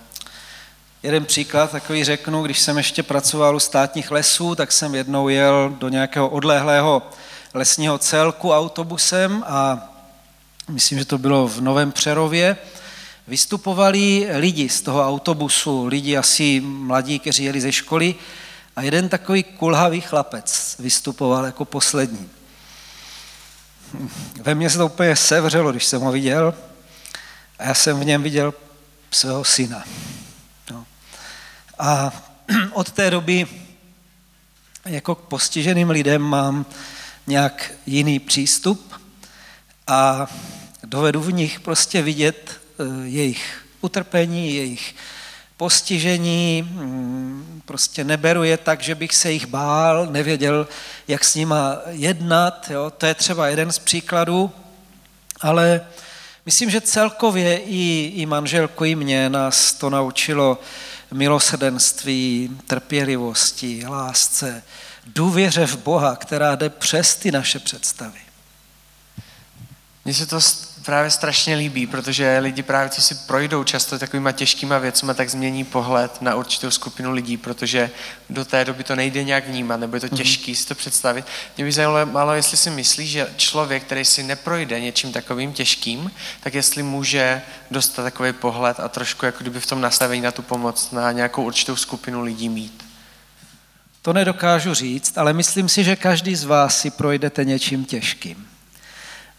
Jeden 1.03 1.25
příklad 1.25 1.71
takový 1.71 2.05
řeknu, 2.05 2.43
když 2.43 2.61
jsem 2.61 2.77
ještě 2.77 3.03
pracoval 3.03 3.57
u 3.57 3.61
státních 3.61 4.11
lesů, 4.11 4.55
tak 4.55 4.73
jsem 4.73 4.95
jednou 4.95 5.29
jel 5.29 5.75
do 5.79 5.89
nějakého 5.89 6.29
odlehlého 6.29 7.03
lesního 7.55 7.99
celku 7.99 8.53
autobusem 8.53 9.45
a 9.47 9.89
myslím, 10.69 10.99
že 10.99 11.05
to 11.05 11.19
bylo 11.19 11.49
v 11.49 11.61
Novém 11.61 11.93
Přerově. 11.93 12.57
Vystupovali 13.27 14.29
lidi 14.37 14.69
z 14.69 14.81
toho 14.81 15.09
autobusu, 15.09 15.87
lidi 15.87 16.17
asi 16.17 16.61
mladí, 16.61 17.19
kteří 17.19 17.45
jeli 17.45 17.61
ze 17.61 17.73
školy 17.73 18.15
a 18.77 18.83
jeden 18.83 19.09
takový 19.09 19.43
kulhavý 19.43 20.01
chlapec 20.01 20.77
vystupoval 20.79 21.45
jako 21.45 21.65
poslední. 21.65 22.31
Ve 24.43 24.55
mně 24.55 24.71
se 24.71 24.79
to 24.79 24.87
úplně 24.87 25.17
sevřelo, 25.17 25.71
když 25.71 25.85
jsem 25.85 26.01
ho 26.01 26.13
viděl 26.13 26.55
a 27.59 27.65
já 27.65 27.75
jsem 27.75 28.01
v 28.01 28.05
něm 28.05 28.23
viděl 28.23 28.55
svého 29.11 29.45
syna. 29.45 29.85
No. 30.71 30.87
A 31.79 32.13
od 32.73 32.93
té 32.93 33.11
doby 33.11 33.47
jako 34.85 35.15
k 35.15 35.21
postiženým 35.21 35.91
lidem 35.91 36.23
mám 36.23 36.67
nějak 37.27 37.73
jiný 37.87 38.19
přístup 38.19 39.01
a 39.87 40.27
dovedu 40.85 41.21
v 41.21 41.33
nich 41.33 41.61
prostě 41.61 42.03
vidět 42.03 42.61
jejich 43.05 43.67
utrpení, 43.81 44.55
jejich 44.55 44.95
postižení, 45.57 46.63
mm, 46.63 47.63
prostě 47.65 48.05
neberu 48.05 48.45
je 48.45 48.57
tak, 48.57 48.83
že 48.83 48.95
bych 48.95 49.15
se 49.15 49.33
jich 49.33 49.47
bál, 49.47 50.07
nevěděl, 50.07 50.69
jak 51.09 51.25
s 51.25 51.35
nima 51.35 51.77
jednat, 51.89 52.71
jo? 52.71 52.93
to 52.99 53.07
je 53.07 53.15
třeba 53.15 53.49
jeden 53.49 53.73
z 53.73 53.79
příkladů, 53.79 54.51
ale 55.41 55.87
myslím, 56.47 56.71
že 56.71 56.81
celkově 56.81 57.59
i, 57.59 58.13
i 58.17 58.27
manželku, 58.27 58.85
i 58.85 58.95
mě 58.95 59.31
nás 59.31 59.73
to 59.73 59.91
naučilo 59.91 60.59
milosrdenství, 61.13 62.51
trpělivosti, 62.67 63.85
lásce, 63.89 64.63
důvěře 65.07 65.67
v 65.67 65.77
Boha, 65.77 66.17
která 66.17 66.55
jde 66.55 66.71
přes 66.71 67.15
ty 67.15 67.33
naše 67.33 67.59
představy. 67.59 68.26
Mně 70.07 70.15
se 70.15 70.27
to 70.27 70.41
právě 70.85 71.11
strašně 71.11 71.57
líbí, 71.57 71.87
protože 71.87 72.39
lidi 72.39 72.63
právě, 72.63 72.91
co 72.91 73.03
si 73.03 73.15
projdou 73.15 73.65
často 73.65 73.99
takovýma 73.99 74.33
těžkýma 74.33 74.79
věcmi, 74.79 75.15
tak 75.15 75.31
změní 75.31 75.65
pohled 75.65 76.23
na 76.23 76.35
určitou 76.35 76.71
skupinu 76.71 77.13
lidí, 77.13 77.37
protože 77.37 77.91
do 78.31 78.45
té 78.45 78.65
doby 78.65 78.85
to 78.85 78.97
nejde 78.97 79.25
nějak 79.25 79.49
vnímat, 79.49 79.77
nebo 79.77 79.97
je 79.97 80.01
to 80.01 80.07
mhm. 80.07 80.17
těžký 80.17 80.55
si 80.55 80.67
to 80.67 80.75
představit. 80.75 81.25
Mě 81.57 81.65
by 81.65 81.73
zajímalo, 81.73 82.33
jestli 82.33 82.57
si 82.57 82.71
myslí, 82.71 83.07
že 83.07 83.27
člověk, 83.37 83.83
který 83.83 84.05
si 84.05 84.23
neprojde 84.23 84.81
něčím 84.81 85.13
takovým 85.13 85.53
těžkým, 85.53 86.11
tak 86.41 86.55
jestli 86.55 86.83
může 86.83 87.43
dostat 87.71 88.03
takový 88.03 88.33
pohled 88.33 88.81
a 88.81 88.89
trošku 88.89 89.27
jako 89.27 89.39
kdyby 89.41 89.61
v 89.61 89.67
tom 89.67 89.81
nastavení 89.81 90.23
na 90.23 90.33
tu 90.33 90.43
pomoc 90.43 90.91
na 90.91 91.13
nějakou 91.13 91.45
určitou 91.45 91.77
skupinu 91.77 92.23
lidí 92.23 92.49
mít. 92.49 92.85
To 94.03 94.13
nedokážu 94.13 94.75
říct, 94.75 95.19
ale 95.19 95.33
myslím 95.33 95.69
si, 95.69 95.85
že 95.85 95.97
každý 95.97 96.37
z 96.37 96.45
vás 96.45 96.81
si 96.81 96.91
projdete 96.91 97.45
něčím 97.45 97.85
těžkým. 97.85 98.56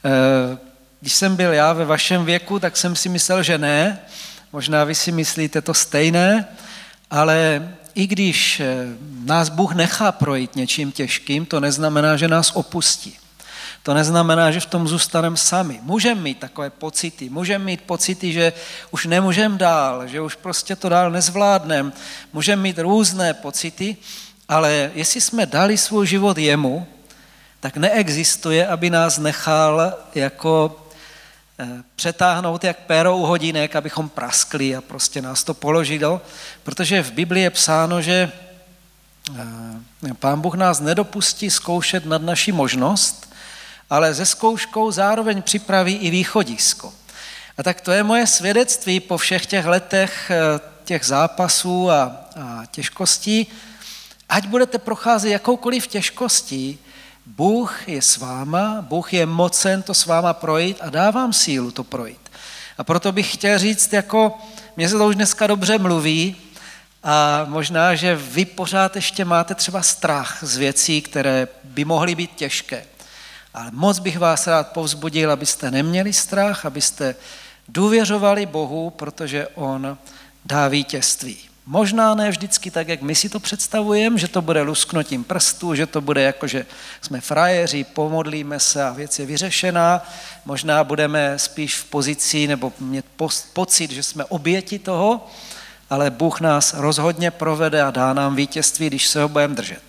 Eh, 0.07 0.57
když 1.01 1.13
jsem 1.13 1.35
byl 1.35 1.53
já 1.53 1.73
ve 1.73 1.85
vašem 1.85 2.25
věku, 2.25 2.59
tak 2.59 2.77
jsem 2.77 2.95
si 2.95 3.09
myslel, 3.09 3.43
že 3.43 3.57
ne. 3.57 3.99
Možná 4.53 4.83
vy 4.83 4.95
si 4.95 5.11
myslíte 5.11 5.61
to 5.61 5.73
stejné, 5.73 6.47
ale 7.11 7.69
i 7.95 8.07
když 8.07 8.59
eh, 8.59 8.85
nás 9.25 9.49
Bůh 9.49 9.75
nechá 9.75 10.11
projít 10.11 10.55
něčím 10.55 10.91
těžkým, 10.91 11.45
to 11.45 11.59
neznamená, 11.59 12.17
že 12.17 12.27
nás 12.27 12.51
opustí. 12.55 13.17
To 13.83 13.93
neznamená, 13.93 14.51
že 14.51 14.59
v 14.59 14.65
tom 14.65 14.87
zůstaneme 14.87 15.37
sami. 15.37 15.79
Můžeme 15.81 16.21
mít 16.21 16.39
takové 16.39 16.69
pocity, 16.69 17.29
můžeme 17.29 17.65
mít 17.65 17.81
pocity, 17.81 18.33
že 18.33 18.53
už 18.91 19.05
nemůžeme 19.05 19.57
dál, 19.57 20.07
že 20.07 20.21
už 20.21 20.35
prostě 20.35 20.75
to 20.75 20.89
dál 20.89 21.11
nezvládneme. 21.11 21.91
Můžeme 22.33 22.61
mít 22.61 22.79
různé 22.79 23.33
pocity, 23.33 23.97
ale 24.49 24.91
jestli 24.95 25.21
jsme 25.21 25.45
dali 25.45 25.77
svůj 25.77 26.07
život 26.07 26.37
jemu, 26.37 26.87
tak 27.59 27.77
neexistuje, 27.77 28.67
aby 28.67 28.89
nás 28.89 29.17
nechal 29.17 29.93
jako 30.15 30.79
eh, 31.59 31.67
přetáhnout 31.95 32.63
jak 32.63 32.77
péro 32.77 33.17
u 33.17 33.25
hodinek, 33.25 33.75
abychom 33.75 34.09
praskli 34.09 34.75
a 34.75 34.81
prostě 34.81 35.21
nás 35.21 35.43
to 35.43 35.53
položilo, 35.53 36.21
protože 36.63 37.03
v 37.03 37.11
Biblii 37.11 37.43
je 37.43 37.49
psáno, 37.49 38.01
že 38.01 38.31
eh, 39.39 40.13
Pán 40.19 40.41
Bůh 40.41 40.55
nás 40.55 40.79
nedopustí 40.79 41.49
zkoušet 41.49 42.05
nad 42.05 42.21
naší 42.21 42.51
možnost, 42.51 43.33
ale 43.89 44.13
ze 44.13 44.25
zkouškou 44.25 44.91
zároveň 44.91 45.41
připraví 45.41 45.95
i 45.95 46.09
východisko. 46.09 46.93
A 47.57 47.63
tak 47.63 47.81
to 47.81 47.91
je 47.91 48.03
moje 48.03 48.27
svědectví 48.27 48.99
po 48.99 49.17
všech 49.17 49.45
těch 49.45 49.65
letech 49.65 50.31
eh, 50.31 50.59
těch 50.83 51.05
zápasů 51.05 51.91
a, 51.91 52.03
a 52.03 52.65
těžkostí, 52.71 53.47
Ať 54.29 54.47
budete 54.47 54.77
procházet 54.77 55.29
jakoukoliv 55.29 55.87
těžkostí, 55.87 56.79
Bůh 57.35 57.87
je 57.87 58.01
s 58.01 58.17
váma, 58.17 58.81
Bůh 58.81 59.13
je 59.13 59.25
mocen 59.25 59.81
to 59.81 59.93
s 59.93 60.05
váma 60.05 60.33
projít 60.33 60.77
a 60.81 60.89
dá 60.89 61.11
vám 61.11 61.33
sílu 61.33 61.71
to 61.71 61.83
projít. 61.83 62.31
A 62.77 62.83
proto 62.83 63.11
bych 63.11 63.33
chtěl 63.33 63.59
říct, 63.59 63.93
jako 63.93 64.37
mně 64.77 64.89
se 64.89 64.97
to 64.97 65.07
už 65.07 65.15
dneska 65.15 65.47
dobře 65.47 65.77
mluví 65.77 66.35
a 67.03 67.45
možná, 67.47 67.95
že 67.95 68.15
vy 68.15 68.45
pořád 68.45 68.95
ještě 68.95 69.25
máte 69.25 69.55
třeba 69.55 69.81
strach 69.81 70.37
z 70.41 70.57
věcí, 70.57 71.01
které 71.01 71.47
by 71.63 71.85
mohly 71.85 72.15
být 72.15 72.31
těžké. 72.35 72.85
Ale 73.53 73.71
moc 73.71 73.99
bych 73.99 74.19
vás 74.19 74.47
rád 74.47 74.67
povzbudil, 74.67 75.31
abyste 75.31 75.71
neměli 75.71 76.13
strach, 76.13 76.65
abyste 76.65 77.15
důvěřovali 77.67 78.45
Bohu, 78.45 78.89
protože 78.89 79.47
On 79.47 79.97
dá 80.45 80.67
vítězství. 80.67 81.37
Možná 81.69 82.15
ne 82.15 82.29
vždycky 82.29 82.71
tak, 82.71 82.87
jak 82.87 83.01
my 83.01 83.15
si 83.15 83.29
to 83.29 83.39
představujeme, 83.39 84.17
že 84.17 84.27
to 84.27 84.41
bude 84.41 84.61
lusknutím 84.61 85.23
prstů, 85.23 85.75
že 85.75 85.85
to 85.85 86.01
bude 86.01 86.21
jako, 86.21 86.47
že 86.47 86.65
jsme 87.01 87.21
frajeři, 87.21 87.83
pomodlíme 87.83 88.59
se 88.59 88.83
a 88.83 88.91
věc 88.93 89.19
je 89.19 89.25
vyřešená. 89.25 90.07
Možná 90.45 90.83
budeme 90.83 91.39
spíš 91.39 91.75
v 91.75 91.85
pozici 91.85 92.47
nebo 92.47 92.73
mít 92.79 93.05
pocit, 93.53 93.91
že 93.91 94.03
jsme 94.03 94.25
oběti 94.25 94.79
toho, 94.79 95.27
ale 95.89 96.09
Bůh 96.09 96.41
nás 96.41 96.73
rozhodně 96.73 97.31
provede 97.31 97.81
a 97.81 97.91
dá 97.91 98.13
nám 98.13 98.35
vítězství, 98.35 98.87
když 98.87 99.07
se 99.07 99.21
ho 99.21 99.29
budeme 99.29 99.55
držet. 99.55 99.83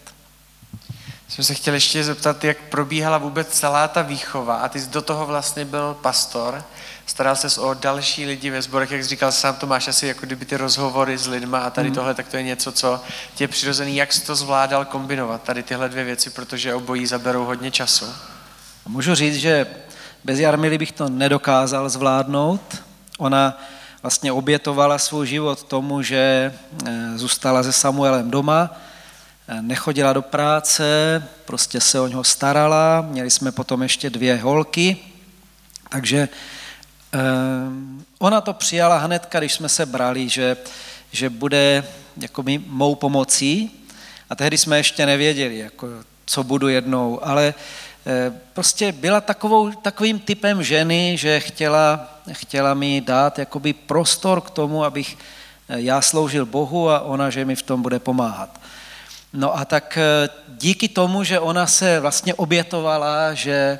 Jsem 1.28 1.44
se 1.44 1.54
chtěl 1.54 1.74
ještě 1.74 2.04
zeptat, 2.04 2.44
jak 2.44 2.58
probíhala 2.58 3.18
vůbec 3.18 3.48
celá 3.48 3.88
ta 3.88 4.02
výchova 4.02 4.56
a 4.56 4.68
ty 4.68 4.80
jsi 4.80 4.90
do 4.90 5.02
toho 5.02 5.26
vlastně 5.26 5.64
byl 5.64 5.96
pastor 6.02 6.64
staral 7.08 7.36
ses 7.36 7.58
o 7.58 7.74
další 7.74 8.26
lidi 8.26 8.50
ve 8.50 8.62
sborech, 8.62 8.90
jak 8.90 9.02
jsi 9.02 9.08
říkal 9.08 9.32
sám 9.32 9.54
Tomáš, 9.56 9.88
asi 9.88 10.06
jako 10.06 10.26
kdyby 10.26 10.44
ty 10.44 10.56
rozhovory 10.56 11.18
s 11.18 11.26
lidma 11.26 11.58
a 11.58 11.70
tady 11.70 11.88
mm. 11.88 11.94
tohle, 11.94 12.14
tak 12.14 12.28
to 12.28 12.36
je 12.36 12.42
něco, 12.42 12.72
co 12.72 13.00
tě 13.34 13.44
je 13.44 13.48
přirozený. 13.48 13.96
Jak 13.96 14.12
jsi 14.12 14.26
to 14.26 14.36
zvládal 14.36 14.84
kombinovat, 14.84 15.42
tady 15.42 15.62
tyhle 15.62 15.88
dvě 15.88 16.04
věci, 16.04 16.30
protože 16.30 16.74
obojí 16.74 17.06
zaberou 17.06 17.44
hodně 17.44 17.70
času? 17.70 18.06
Můžu 18.86 19.14
říct, 19.14 19.36
že 19.36 19.66
bez 20.24 20.38
Jarmily 20.38 20.78
bych 20.78 20.92
to 20.92 21.08
nedokázal 21.08 21.88
zvládnout. 21.88 22.82
Ona 23.18 23.58
vlastně 24.02 24.32
obětovala 24.32 24.98
svůj 24.98 25.26
život 25.26 25.62
tomu, 25.62 26.02
že 26.02 26.54
eh, 26.86 27.18
zůstala 27.18 27.62
se 27.62 27.72
Samuelem 27.72 28.30
doma, 28.30 28.76
eh, 29.48 29.62
nechodila 29.62 30.12
do 30.12 30.22
práce, 30.22 31.22
prostě 31.44 31.80
se 31.80 32.00
o 32.00 32.08
něho 32.08 32.24
starala, 32.24 33.06
měli 33.08 33.30
jsme 33.30 33.52
potom 33.52 33.82
ještě 33.82 34.10
dvě 34.10 34.36
holky, 34.36 34.96
takže 35.88 36.28
ona 38.18 38.40
to 38.40 38.52
přijala 38.52 38.98
hnedka, 38.98 39.38
když 39.38 39.52
jsme 39.52 39.68
se 39.68 39.86
brali, 39.86 40.28
že, 40.28 40.56
že 41.12 41.30
bude 41.30 41.84
jako 42.16 42.44
mou 42.66 42.94
pomocí 42.94 43.70
a 44.30 44.34
tehdy 44.34 44.58
jsme 44.58 44.76
ještě 44.76 45.06
nevěděli, 45.06 45.58
jako, 45.58 45.88
co 46.26 46.44
budu 46.44 46.68
jednou, 46.68 47.24
ale 47.24 47.54
eh, 48.06 48.32
prostě 48.52 48.92
byla 48.92 49.20
takovou, 49.20 49.70
takovým 49.70 50.18
typem 50.18 50.62
ženy, 50.62 51.16
že 51.18 51.40
chtěla, 51.40 52.14
chtěla 52.32 52.74
mi 52.74 53.00
dát 53.00 53.38
jakoby 53.38 53.72
prostor 53.72 54.40
k 54.40 54.50
tomu, 54.50 54.84
abych 54.84 55.18
eh, 55.68 55.80
já 55.80 56.00
sloužil 56.00 56.46
Bohu 56.46 56.90
a 56.90 57.00
ona, 57.00 57.30
že 57.30 57.44
mi 57.44 57.56
v 57.56 57.62
tom 57.62 57.82
bude 57.82 57.98
pomáhat. 57.98 58.60
No 59.32 59.56
a 59.56 59.64
tak 59.64 59.98
eh, 59.98 60.28
díky 60.48 60.88
tomu, 60.88 61.24
že 61.24 61.40
ona 61.40 61.66
se 61.66 62.00
vlastně 62.00 62.34
obětovala, 62.34 63.34
že 63.34 63.78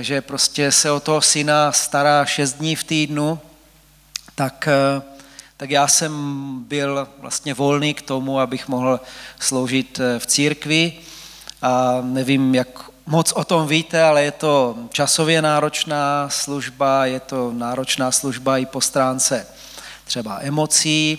že 0.00 0.20
prostě 0.20 0.72
se 0.72 0.90
o 0.90 1.00
toho 1.00 1.20
syna 1.20 1.72
stará 1.72 2.24
šest 2.24 2.52
dní 2.52 2.76
v 2.76 2.84
týdnu, 2.84 3.40
tak, 4.34 4.68
eh, 4.68 5.02
tak 5.56 5.70
já 5.70 5.88
jsem 5.88 6.12
byl 6.68 7.08
vlastně 7.18 7.54
volný 7.54 7.94
k 7.94 8.02
tomu, 8.02 8.40
abych 8.40 8.68
mohl 8.68 9.00
sloužit 9.40 10.00
eh, 10.00 10.18
v 10.18 10.26
církvi. 10.26 10.92
A 11.62 12.00
nevím, 12.02 12.54
jak 12.54 12.68
moc 13.06 13.32
o 13.32 13.44
tom 13.44 13.66
víte, 13.66 14.02
ale 14.02 14.22
je 14.22 14.30
to 14.30 14.76
časově 14.90 15.42
náročná 15.42 16.28
služba, 16.28 17.06
je 17.06 17.20
to 17.20 17.52
náročná 17.52 18.12
služba 18.12 18.58
i 18.58 18.66
po 18.66 18.80
stránce 18.80 19.46
třeba 20.04 20.38
emocí, 20.40 21.18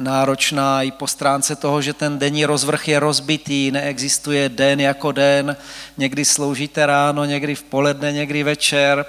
náročná 0.00 0.82
i 0.82 0.90
po 0.90 1.06
stránce 1.06 1.56
toho, 1.56 1.82
že 1.82 1.92
ten 1.92 2.18
denní 2.18 2.44
rozvrh 2.44 2.88
je 2.88 3.00
rozbitý, 3.00 3.70
neexistuje 3.70 4.48
den 4.48 4.80
jako 4.80 5.12
den, 5.12 5.56
někdy 5.96 6.24
sloužíte 6.24 6.86
ráno, 6.86 7.24
někdy 7.24 7.54
v 7.54 7.62
poledne, 7.62 8.12
někdy 8.12 8.42
večer. 8.42 9.06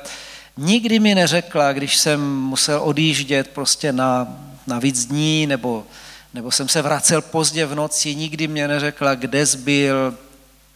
Nikdy 0.57 0.99
mi 0.99 1.15
neřekla, 1.15 1.73
když 1.73 1.97
jsem 1.97 2.35
musel 2.35 2.81
odjíždět 2.83 3.47
prostě 3.47 3.93
na, 3.93 4.27
na 4.67 4.79
víc 4.79 5.05
dní, 5.05 5.47
nebo, 5.47 5.85
nebo 6.33 6.51
jsem 6.51 6.69
se 6.69 6.81
vracel 6.81 7.21
pozdě 7.21 7.65
v 7.65 7.75
noci, 7.75 8.15
nikdy 8.15 8.47
mě 8.47 8.67
neřekla, 8.67 9.15
kde 9.15 9.45
jsi 9.45 9.57
byl, 9.57 10.17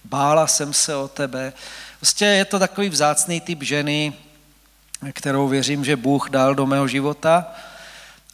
bála 0.04 0.48
jsem 0.48 0.74
se 0.74 0.96
o 0.96 1.08
tebe. 1.08 1.54
Prostě 2.00 2.26
je 2.26 2.46
to 2.46 2.60
takový 2.60 2.90
vzácný 2.90 3.42
typ 3.42 3.64
ženy, 3.64 4.14
kterou 5.14 5.48
věřím, 5.48 5.86
že 5.86 5.96
Bůh 5.96 6.30
dal 6.30 6.56
do 6.56 6.66
mého 6.66 6.88
života. 6.88 7.46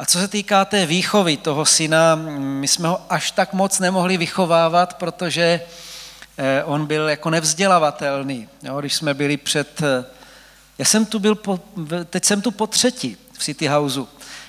A 0.01 0.05
co 0.05 0.19
se 0.19 0.27
týká 0.27 0.65
té 0.65 0.85
výchovy 0.85 1.37
toho 1.37 1.65
syna, 1.65 2.15
my 2.39 2.67
jsme 2.67 2.87
ho 2.87 3.01
až 3.09 3.31
tak 3.31 3.53
moc 3.53 3.79
nemohli 3.79 4.17
vychovávat, 4.17 4.93
protože 4.93 5.61
eh, 6.37 6.63
on 6.63 6.85
byl 6.85 7.09
jako 7.09 7.29
nevzdělavatelný. 7.29 8.47
Jo, 8.63 8.79
když 8.79 8.95
jsme 8.95 9.13
byli 9.13 9.37
před... 9.37 9.81
Eh, 9.81 10.05
já 10.77 10.85
jsem 10.85 11.05
tu 11.05 11.19
byl, 11.19 11.35
po, 11.35 11.59
teď 12.09 12.25
jsem 12.25 12.41
tu 12.41 12.51
po 12.51 12.67
třetí 12.67 13.17
v 13.33 13.43
City 13.43 13.67
Houseu. 13.67 14.07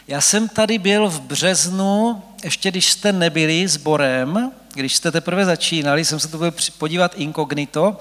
Já 0.09 0.21
jsem 0.21 0.49
tady 0.49 0.79
byl 0.79 1.09
v 1.09 1.21
březnu, 1.21 2.23
ještě 2.45 2.71
když 2.71 2.93
jste 2.93 3.13
nebyli 3.13 3.69
s 3.69 3.77
Borem, 3.77 4.53
když 4.75 4.97
jste 4.97 5.11
teprve 5.11 5.45
začínali, 5.45 6.05
jsem 6.05 6.21
se 6.21 6.29
tu 6.29 6.39
byl 6.39 6.55
podívat 6.79 7.15
inkognito 7.17 7.99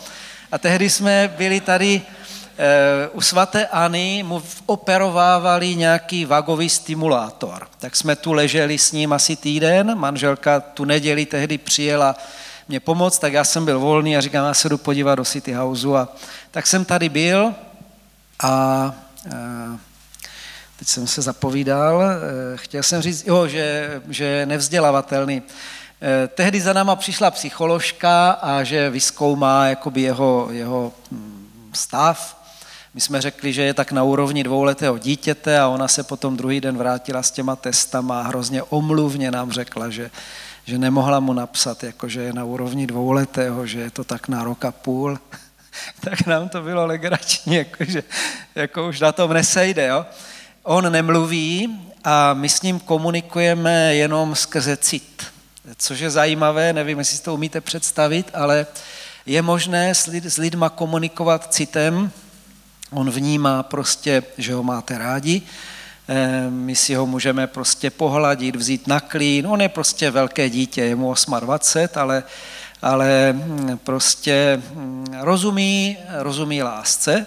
a 0.52 0.58
tehdy 0.58 0.90
jsme 0.90 1.34
byli 1.38 1.60
tady 1.60 2.02
u 3.14 3.22
svaté 3.22 3.68
Ani 3.68 4.24
mu 4.24 4.44
operovávali 4.66 5.76
nějaký 5.76 6.26
vagový 6.26 6.70
stimulátor. 6.70 7.68
Tak 7.80 7.96
jsme 7.96 8.16
tu 8.16 8.34
leželi 8.34 8.78
s 8.78 8.92
ním 8.92 9.14
asi 9.14 9.36
týden, 9.36 9.98
manželka 9.98 10.60
tu 10.60 10.86
neděli 10.86 11.26
tehdy 11.26 11.58
přijela 11.58 12.16
mě 12.68 12.80
pomoct, 12.80 13.20
tak 13.20 13.34
já 13.34 13.44
jsem 13.44 13.66
byl 13.66 13.80
volný 13.80 14.18
a 14.18 14.22
říkám, 14.22 14.46
já 14.46 14.54
se 14.54 14.70
jdu 14.70 14.78
podívat 14.78 15.16
do 15.16 15.26
City 15.26 15.54
Houseu. 15.54 15.96
A 15.96 16.16
tak 16.52 16.68
jsem 16.68 16.86
tady 16.86 17.10
byl 17.10 17.54
a, 18.40 18.48
a 18.48 18.94
eh, 19.26 19.78
teď 20.80 20.88
jsem 20.88 21.08
se 21.08 21.22
zapovídal, 21.22 22.04
eh, 22.04 22.18
chtěl 22.58 22.84
jsem 22.84 23.02
říct, 23.02 23.28
jo, 23.28 23.48
že, 23.48 24.02
že 24.10 24.24
je 24.24 24.46
nevzdělavatelný. 24.46 25.42
Tehdy 26.28 26.62
za 26.62 26.74
náma 26.74 26.96
přišla 26.96 27.32
psycholožka 27.32 28.32
a 28.32 28.64
že 28.64 28.90
vyskoumá 28.90 29.68
jakoby 29.68 30.02
jeho, 30.02 30.48
jeho 30.52 30.94
hm, 31.12 31.70
stav 31.74 32.41
my 32.94 33.02
jsme 33.02 33.22
řekli, 33.22 33.54
že 33.54 33.62
je 33.62 33.74
tak 33.74 33.92
na 33.92 34.04
úrovni 34.04 34.44
dvouletého 34.44 34.98
dítěte 34.98 35.60
a 35.60 35.68
ona 35.68 35.88
se 35.88 36.04
potom 36.04 36.38
druhý 36.38 36.62
den 36.62 36.78
vrátila 36.78 37.24
s 37.24 37.32
těma 37.32 37.56
testama 37.56 38.20
a 38.20 38.24
hrozně 38.24 38.64
omluvně 38.64 39.32
nám 39.32 39.52
řekla, 39.52 39.90
že, 39.90 40.12
že 40.66 40.78
nemohla 40.78 41.20
mu 41.20 41.34
napsat, 41.34 41.84
jako 41.84 42.08
že 42.10 42.22
je 42.22 42.34
na 42.34 42.44
úrovni 42.44 42.88
dvouletého, 42.88 43.68
že 43.68 43.80
je 43.80 43.92
to 43.92 44.04
tak 44.04 44.28
na 44.28 44.44
rok 44.44 44.66
a 44.66 44.72
půl. 44.72 45.20
tak 46.02 46.28
nám 46.28 46.50
to 46.50 46.62
bylo 46.62 46.86
legrační, 46.86 47.56
jako, 47.56 47.84
že 47.84 48.04
jako 48.56 48.88
už 48.88 49.00
na 49.00 49.12
tom 49.12 49.34
nesejde. 49.34 49.88
Jo? 49.88 50.06
On 50.64 50.92
nemluví 50.92 51.80
a 52.04 52.34
my 52.34 52.50
s 52.50 52.62
ním 52.62 52.80
komunikujeme 52.80 53.96
jenom 53.96 54.36
skrze 54.36 54.78
cit. 54.78 55.24
Což 55.78 56.00
je 56.00 56.10
zajímavé, 56.10 56.74
nevím, 56.74 57.00
jestli 57.00 57.18
si 57.18 57.24
to 57.24 57.34
umíte 57.34 57.62
představit, 57.62 58.32
ale 58.34 58.68
je 59.26 59.42
možné 59.42 59.96
s, 59.96 60.06
lid, 60.06 60.26
s 60.26 60.38
lidma 60.38 60.70
komunikovat 60.70 61.54
citem, 61.54 62.12
On 62.92 63.10
vnímá 63.10 63.64
prostě, 63.64 64.24
že 64.38 64.54
ho 64.54 64.64
máte 64.64 64.98
rádi, 64.98 65.42
eh, 66.08 66.50
my 66.50 66.76
si 66.76 66.96
ho 66.96 67.06
můžeme 67.06 67.48
prostě 67.48 67.90
pohladit, 67.90 68.56
vzít 68.56 68.88
na 68.88 69.00
klín. 69.00 69.48
On 69.48 69.62
je 69.62 69.70
prostě 69.70 70.12
velké 70.12 70.50
dítě, 70.50 70.82
je 70.82 70.96
mu 70.96 71.14
28, 71.40 72.00
ale, 72.02 72.24
ale 72.82 73.34
hm, 73.34 73.78
prostě 73.84 74.62
hm, 74.74 75.06
rozumí, 75.22 75.98
rozumí 76.10 76.64
lásce, 76.64 77.26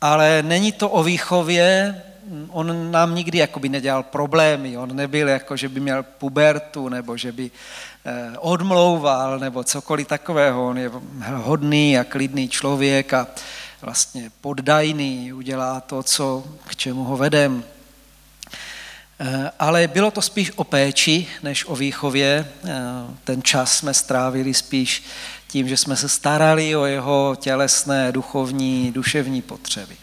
ale 0.00 0.42
není 0.42 0.72
to 0.72 0.90
o 0.90 1.02
výchově, 1.02 2.02
on 2.50 2.90
nám 2.90 3.14
nikdy 3.14 3.38
jakoby 3.38 3.68
nedělal 3.68 4.02
problémy, 4.02 4.76
on 4.76 4.96
nebyl 4.96 5.28
jako, 5.28 5.56
že 5.56 5.68
by 5.68 5.80
měl 5.80 6.02
pubertu, 6.02 6.88
nebo 6.88 7.16
že 7.16 7.32
by 7.32 7.50
eh, 8.04 8.38
odmlouval, 8.38 9.38
nebo 9.38 9.64
cokoliv 9.64 10.08
takového. 10.08 10.68
On 10.68 10.78
je 10.78 10.90
hodný 11.34 11.98
a 11.98 12.04
klidný 12.04 12.48
člověk 12.48 13.14
a 13.14 13.26
vlastně 13.82 14.30
poddajný, 14.40 15.32
udělá 15.32 15.80
to, 15.80 16.02
co, 16.02 16.44
k 16.66 16.76
čemu 16.76 17.04
ho 17.04 17.16
vedem. 17.16 17.64
Eh, 19.20 19.50
ale 19.58 19.88
bylo 19.88 20.10
to 20.10 20.22
spíš 20.22 20.52
o 20.56 20.64
péči, 20.64 21.28
než 21.42 21.64
o 21.64 21.76
výchově. 21.76 22.52
Eh, 22.64 22.70
ten 23.24 23.42
čas 23.42 23.76
jsme 23.78 23.94
strávili 23.94 24.54
spíš 24.54 25.04
tím, 25.48 25.68
že 25.68 25.76
jsme 25.76 25.96
se 25.96 26.08
starali 26.08 26.76
o 26.76 26.84
jeho 26.84 27.36
tělesné, 27.40 28.12
duchovní, 28.12 28.92
duševní 28.92 29.42
potřeby. 29.42 29.96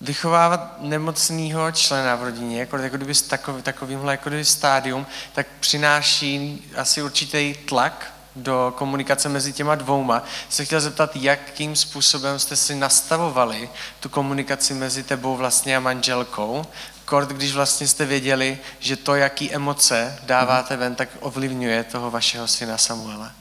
Vychovávat 0.00 0.82
nemocného 0.82 1.72
člena 1.72 2.14
v 2.14 2.22
rodině, 2.22 2.60
jako, 2.60 2.76
jako 2.76 2.96
kdyby 2.96 3.14
takový, 3.14 3.62
takovýmhle 3.62 4.12
jako 4.12 4.28
kdyby 4.28 4.44
stádium, 4.44 5.06
tak 5.32 5.46
přináší 5.60 6.62
asi 6.76 7.02
určitý 7.02 7.54
tlak 7.68 8.15
do 8.36 8.74
komunikace 8.76 9.28
mezi 9.28 9.52
těma 9.52 9.74
dvouma. 9.74 10.22
Se 10.48 10.64
chtěl 10.64 10.80
zeptat, 10.80 11.16
jakým 11.16 11.76
způsobem 11.76 12.38
jste 12.38 12.56
si 12.56 12.74
nastavovali 12.74 13.70
tu 14.00 14.08
komunikaci 14.08 14.74
mezi 14.74 15.02
tebou 15.02 15.36
vlastně 15.36 15.76
a 15.76 15.80
manželkou, 15.80 16.64
kort, 17.04 17.28
když 17.28 17.54
vlastně 17.54 17.88
jste 17.88 18.04
věděli, 18.04 18.58
že 18.78 18.96
to, 18.96 19.14
jaký 19.14 19.54
emoce 19.54 20.18
dáváte 20.22 20.76
ven, 20.76 20.94
tak 20.94 21.08
ovlivňuje 21.20 21.84
toho 21.84 22.10
vašeho 22.10 22.48
syna 22.48 22.78
Samuela. 22.78 23.32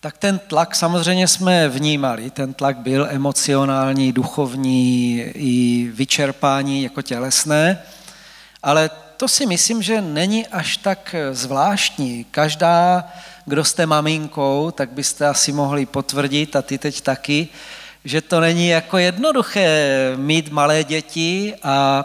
Tak 0.00 0.18
ten 0.18 0.38
tlak 0.38 0.74
samozřejmě 0.74 1.28
jsme 1.28 1.68
vnímali. 1.68 2.30
Ten 2.30 2.54
tlak 2.54 2.76
byl 2.76 3.06
emocionální, 3.10 4.12
duchovní 4.12 5.18
i 5.34 5.90
vyčerpání 5.94 6.82
jako 6.82 7.02
tělesné, 7.02 7.82
ale 8.62 8.90
to 9.16 9.28
si 9.28 9.46
myslím, 9.46 9.82
že 9.82 10.00
není 10.00 10.46
až 10.46 10.76
tak 10.76 11.14
zvláštní. 11.32 12.24
Každá 12.30 13.04
kdo 13.46 13.64
jste 13.64 13.86
maminkou, 13.86 14.70
tak 14.70 14.90
byste 14.90 15.26
asi 15.26 15.52
mohli 15.52 15.86
potvrdit, 15.86 16.56
a 16.56 16.62
ty 16.62 16.78
teď 16.78 17.00
taky, 17.00 17.48
že 18.04 18.20
to 18.20 18.40
není 18.40 18.68
jako 18.68 18.98
jednoduché 18.98 20.12
mít 20.16 20.52
malé 20.52 20.84
děti 20.84 21.54
a 21.62 22.04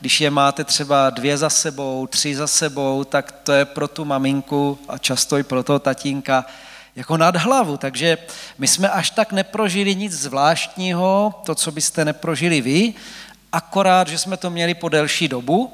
když 0.00 0.20
je 0.20 0.30
máte 0.30 0.64
třeba 0.64 1.10
dvě 1.10 1.38
za 1.38 1.50
sebou, 1.50 2.06
tři 2.06 2.34
za 2.34 2.46
sebou, 2.46 3.04
tak 3.04 3.32
to 3.32 3.52
je 3.52 3.64
pro 3.64 3.88
tu 3.88 4.04
maminku 4.04 4.78
a 4.88 4.98
často 4.98 5.38
i 5.38 5.42
pro 5.42 5.62
toho 5.62 5.78
tatínka 5.78 6.44
jako 6.96 7.16
nad 7.16 7.36
hlavu. 7.36 7.76
Takže 7.76 8.18
my 8.58 8.68
jsme 8.68 8.90
až 8.90 9.10
tak 9.10 9.32
neprožili 9.32 9.94
nic 9.94 10.12
zvláštního, 10.12 11.34
to, 11.46 11.54
co 11.54 11.72
byste 11.72 12.04
neprožili 12.04 12.60
vy, 12.60 12.94
akorát, 13.52 14.08
že 14.08 14.18
jsme 14.18 14.36
to 14.36 14.50
měli 14.50 14.74
po 14.74 14.88
delší 14.88 15.28
dobu 15.28 15.72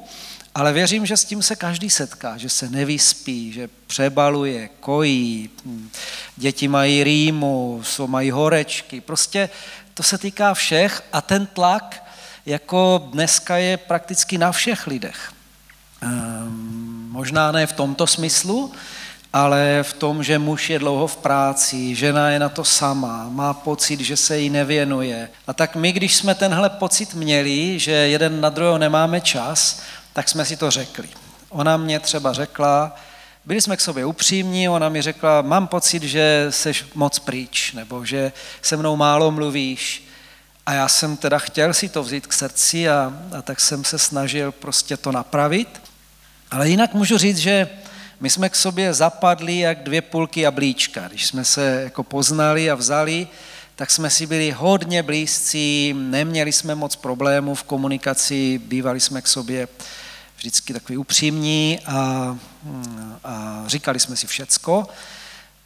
ale 0.59 0.73
věřím, 0.73 1.05
že 1.05 1.17
s 1.17 1.25
tím 1.25 1.43
se 1.43 1.55
každý 1.55 1.89
setká, 1.89 2.37
že 2.37 2.49
se 2.49 2.69
nevyspí, 2.69 3.51
že 3.53 3.69
přebaluje, 3.87 4.69
kojí, 4.79 5.49
děti 6.35 6.67
mají 6.67 7.03
rýmu, 7.03 7.81
jsou, 7.83 8.07
mají 8.07 8.31
horečky, 8.31 9.01
prostě 9.01 9.49
to 9.93 10.03
se 10.03 10.17
týká 10.17 10.53
všech 10.53 11.03
a 11.13 11.21
ten 11.21 11.45
tlak 11.45 12.03
jako 12.45 13.09
dneska 13.11 13.57
je 13.57 13.77
prakticky 13.77 14.37
na 14.37 14.51
všech 14.51 14.87
lidech. 14.87 15.31
Ehm, 16.01 17.07
možná 17.11 17.51
ne 17.51 17.67
v 17.67 17.73
tomto 17.73 18.07
smyslu, 18.07 18.71
ale 19.33 19.79
v 19.83 19.93
tom, 19.93 20.23
že 20.23 20.39
muž 20.39 20.69
je 20.69 20.79
dlouho 20.79 21.07
v 21.07 21.17
práci, 21.17 21.95
žena 21.95 22.29
je 22.29 22.39
na 22.39 22.49
to 22.49 22.63
sama, 22.63 23.29
má 23.29 23.53
pocit, 23.53 23.99
že 23.99 24.17
se 24.17 24.39
jí 24.39 24.49
nevěnuje. 24.49 25.29
A 25.47 25.53
tak 25.53 25.75
my, 25.75 25.91
když 25.91 26.15
jsme 26.15 26.35
tenhle 26.35 26.69
pocit 26.69 27.13
měli, 27.13 27.79
že 27.79 27.91
jeden 27.91 28.41
na 28.41 28.49
druhého 28.49 28.77
nemáme 28.77 29.21
čas, 29.21 29.81
tak 30.19 30.29
jsme 30.29 30.45
si 30.45 30.57
to 30.57 30.71
řekli. 30.71 31.09
Ona 31.49 31.77
mě 31.77 31.99
třeba 31.99 32.33
řekla, 32.33 32.95
byli 33.45 33.61
jsme 33.61 33.77
k 33.77 33.81
sobě 33.81 34.05
upřímní, 34.05 34.69
ona 34.69 34.89
mi 34.89 35.01
řekla, 35.01 35.41
mám 35.41 35.67
pocit, 35.67 36.03
že 36.03 36.47
seš 36.49 36.85
moc 36.95 37.19
pryč, 37.19 37.73
nebo 37.73 38.05
že 38.05 38.31
se 38.61 38.77
mnou 38.77 38.95
málo 38.95 39.31
mluvíš. 39.31 40.07
A 40.65 40.73
já 40.73 40.87
jsem 40.87 41.17
teda 41.17 41.39
chtěl 41.39 41.73
si 41.73 41.89
to 41.89 42.03
vzít 42.03 42.27
k 42.27 42.33
srdci 42.33 42.89
a, 42.89 43.13
a 43.37 43.41
tak 43.41 43.59
jsem 43.59 43.83
se 43.83 43.99
snažil 43.99 44.51
prostě 44.51 44.97
to 44.97 45.11
napravit. 45.11 45.81
Ale 46.51 46.69
jinak 46.69 46.93
můžu 46.93 47.17
říct, 47.17 47.37
že 47.37 47.69
my 48.19 48.29
jsme 48.29 48.49
k 48.49 48.55
sobě 48.55 48.93
zapadli 48.93 49.59
jak 49.59 49.83
dvě 49.83 50.01
půlky 50.01 50.41
jablíčka. 50.41 51.07
Když 51.07 51.27
jsme 51.27 51.45
se 51.45 51.81
jako 51.83 52.03
poznali 52.03 52.71
a 52.71 52.75
vzali, 52.75 53.27
tak 53.79 53.91
jsme 53.91 54.09
si 54.09 54.25
byli 54.25 54.51
hodně 54.51 55.03
blízcí, 55.03 55.95
neměli 55.97 56.51
jsme 56.51 56.75
moc 56.75 56.95
problémů 56.95 57.55
v 57.55 57.63
komunikaci, 57.63 58.57
bývali 58.57 58.99
jsme 58.99 59.21
k 59.21 59.27
sobě 59.27 59.67
vždycky 60.39 60.73
takový 60.73 60.97
upřímní 60.97 61.79
a, 61.85 62.37
a 63.23 63.63
říkali 63.67 63.99
jsme 63.99 64.15
si 64.15 64.27
všecko. 64.27 64.87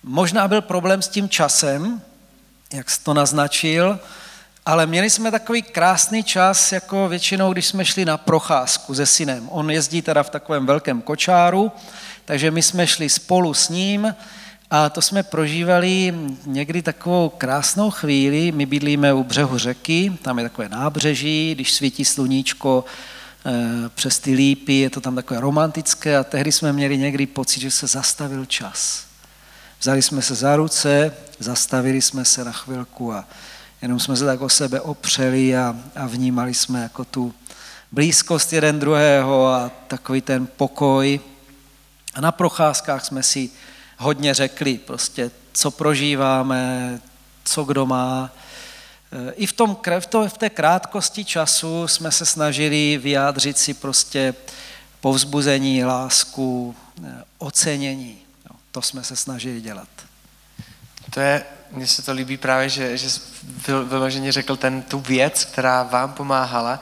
Možná 0.04 0.48
byl 0.48 0.62
problém 0.62 1.02
s 1.02 1.08
tím 1.08 1.30
časem, 1.30 2.02
jak 2.74 2.90
jsi 2.90 3.04
to 3.04 3.14
naznačil, 3.14 4.00
ale 4.66 4.86
měli 4.86 5.10
jsme 5.10 5.32
takový 5.32 5.62
krásný 5.62 6.24
čas, 6.24 6.72
jako 6.72 7.08
většinou, 7.08 7.54
když 7.54 7.66
jsme 7.66 7.86
šli 7.86 8.06
na 8.06 8.18
procházku 8.18 8.96
se 8.96 9.06
synem. 9.06 9.50
On 9.52 9.72
jezdí 9.72 10.02
teda 10.02 10.24
v 10.24 10.30
takovém 10.30 10.66
velkém 10.66 11.02
kočáru, 11.02 11.72
takže 12.26 12.52
my 12.52 12.62
jsme 12.62 12.88
šli 12.88 13.10
spolu 13.10 13.54
s 13.54 13.70
ním 13.70 14.16
a 14.72 14.90
to 14.90 15.02
jsme 15.02 15.24
prožívali 15.24 16.14
někdy 16.46 16.82
takovou 16.82 17.30
krásnou 17.30 17.92
chvíli. 17.92 18.52
My 18.52 18.66
bydlíme 18.66 19.14
u 19.14 19.24
břehu 19.24 19.58
řeky, 19.58 20.18
tam 20.22 20.38
je 20.38 20.44
takové 20.44 20.70
nábřeží, 20.70 21.56
když 21.56 21.74
svítí 21.74 22.06
sluníčko 22.06 22.86
přes 23.96 24.20
ty 24.20 24.34
lípy, 24.34 24.74
je 24.74 24.90
to 24.90 25.02
tam 25.02 25.16
takové 25.16 25.40
romantické 25.40 26.18
a 26.18 26.24
tehdy 26.24 26.52
jsme 26.52 26.74
měli 26.74 26.98
někdy 26.98 27.26
pocit, 27.26 27.60
že 27.60 27.72
se 27.72 27.88
zastavil 27.88 28.46
čas. 28.46 29.06
Vzali 29.82 30.02
jsme 30.02 30.22
se 30.22 30.36
za 30.36 30.56
ruce, 30.56 31.14
zastavili 31.40 32.02
jsme 32.02 32.26
se 32.26 32.44
na 32.44 32.52
chvilku 32.52 33.14
a 33.14 33.26
jenom 33.82 34.00
jsme 34.00 34.16
se 34.16 34.26
tak 34.26 34.42
o 34.42 34.50
sebe 34.50 34.82
opřeli 34.82 35.58
a, 35.58 35.76
a 35.96 36.08
vnímali 36.08 36.54
jsme 36.54 36.82
jako 36.82 37.06
tu 37.06 37.34
blízkost 37.92 38.54
jeden 38.54 38.80
druhého 38.80 39.48
a 39.48 39.72
takový 39.88 40.22
ten 40.22 40.48
pokoj. 40.48 41.20
A 42.14 42.22
na 42.22 42.32
procházkách 42.32 43.06
jsme 43.06 43.24
si 43.24 43.50
hodně 43.98 44.34
řekli, 44.34 44.78
prostě 44.78 45.32
co 45.54 45.72
prožíváme, 45.72 47.00
co 47.44 47.64
kdo 47.64 47.86
má. 47.86 48.32
I 49.36 49.48
v, 49.48 49.54
tom, 49.54 49.78
v, 50.00 50.06
to, 50.06 50.30
v 50.30 50.38
té 50.38 50.50
krátkosti 50.50 51.26
času 51.26 51.88
jsme 51.88 52.12
se 52.12 52.26
snažili 52.26 52.98
vyjádřit 52.98 53.58
si 53.58 53.74
prostě 53.74 54.34
povzbuzení, 55.02 55.84
lásku, 55.84 56.76
ocenění. 57.38 58.18
No, 58.50 58.56
to 58.72 58.82
jsme 58.82 59.04
se 59.04 59.16
snažili 59.16 59.62
dělat. 59.62 59.88
To 61.10 61.20
je, 61.20 61.46
mně 61.72 61.88
se 61.88 62.02
to 62.02 62.12
líbí 62.12 62.38
právě, 62.38 62.70
že, 62.70 62.98
že 62.98 63.08
vyloženě 63.84 64.32
řekl 64.32 64.56
ten, 64.56 64.82
tu 64.82 65.00
věc, 65.00 65.46
která 65.46 65.84
vám 65.84 66.14
pomáhala, 66.14 66.80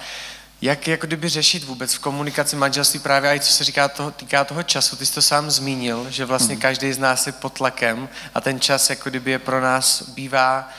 jak 0.62 0.88
jako 0.88 1.08
kdyby 1.08 1.30
řešit 1.30 1.63
vůbec 1.63 1.94
v 1.94 2.00
komunikaci 2.00 2.56
manželství 2.56 3.00
právě 3.00 3.36
i 3.36 3.39
co 3.39 3.54
se 3.54 3.63
říká 3.63 3.88
toho, 3.88 4.12
týká 4.12 4.44
toho 4.44 4.63
času. 4.63 4.96
Ty 4.96 5.06
jsi 5.06 5.13
to 5.13 5.22
sám 5.22 5.52
zmínil, 5.52 6.08
že 6.10 6.26
vlastně 6.26 6.56
hmm. 6.56 6.62
každý 6.62 6.94
z 6.94 6.98
nás 6.98 7.28
je 7.28 7.34
pod 7.34 7.54
tlakem 7.54 8.10
a 8.34 8.41
ten 8.41 8.60
čas 8.60 8.89
jako 8.89 9.10
kdyby 9.10 9.32
je 9.32 9.39
pro 9.39 9.62
nás 9.62 10.02
bývá 10.02 10.70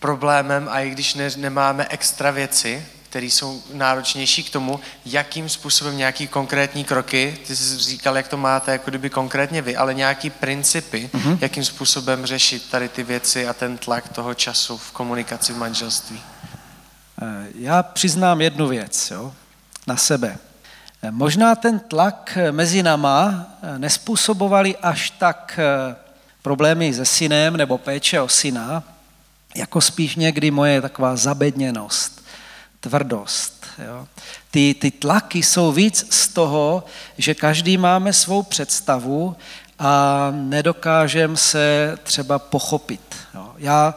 problémem 0.00 0.68
a 0.70 0.80
i 0.80 0.90
když 0.90 1.14
ne, 1.14 1.30
nemáme 1.36 1.86
extra 1.90 2.30
věci, 2.30 2.86
které 3.10 3.26
jsou 3.26 3.62
náročnější 3.72 4.44
k 4.44 4.50
tomu, 4.50 4.80
jakým 5.06 5.48
způsobem 5.48 5.96
nějaký 5.96 6.28
konkrétní 6.28 6.84
kroky, 6.84 7.38
ty 7.46 7.56
jsi 7.56 7.78
říkal, 7.78 8.16
jak 8.16 8.28
to 8.28 8.36
máte 8.36 8.72
jako 8.72 8.90
kdyby 8.90 9.10
konkrétně 9.10 9.62
vy, 9.62 9.76
ale 9.76 9.94
nějaký 9.94 10.30
principy, 10.30 11.10
mm-hmm. 11.12 11.38
jakým 11.40 11.64
způsobem 11.64 12.26
řešit 12.26 12.70
tady 12.70 12.88
ty 12.88 13.02
věci 13.02 13.48
a 13.48 13.52
ten 13.52 13.78
tlak 13.78 14.08
toho 14.08 14.34
času 14.34 14.76
v 14.76 14.92
komunikaci 14.92 15.52
v 15.52 15.56
manželství. 15.56 16.20
Eh, 17.22 17.46
já 17.54 17.82
přiznám 17.82 18.40
jednu 18.40 18.68
věc 18.68 19.10
jo, 19.10 19.32
na 19.86 19.96
sebe. 19.96 20.38
Eh, 21.02 21.10
možná 21.10 21.54
ten 21.54 21.80
tlak 21.80 22.32
eh, 22.40 22.52
mezi 22.52 22.82
náma 22.82 23.46
nespůsobovali 23.78 24.76
až 24.76 25.10
tak 25.10 25.60
problémy 26.42 26.94
se 26.94 27.04
synem 27.04 27.56
nebo 27.56 27.78
péče 27.78 28.20
o 28.20 28.28
syna, 28.28 28.82
jako 29.54 29.80
spíš 29.80 30.16
někdy 30.16 30.50
moje 30.50 30.82
taková 30.82 31.16
zabedněnost, 31.16 32.24
tvrdost. 32.80 33.66
Jo. 33.86 34.08
Ty, 34.50 34.74
ty 34.74 34.90
tlaky 34.90 35.42
jsou 35.42 35.72
víc 35.72 36.06
z 36.10 36.28
toho, 36.28 36.84
že 37.18 37.34
každý 37.34 37.78
máme 37.78 38.12
svou 38.12 38.42
představu 38.42 39.36
a 39.78 40.28
nedokážeme 40.34 41.36
se 41.36 41.96
třeba 42.02 42.38
pochopit. 42.38 43.16
Jo. 43.34 43.54
Já 43.58 43.94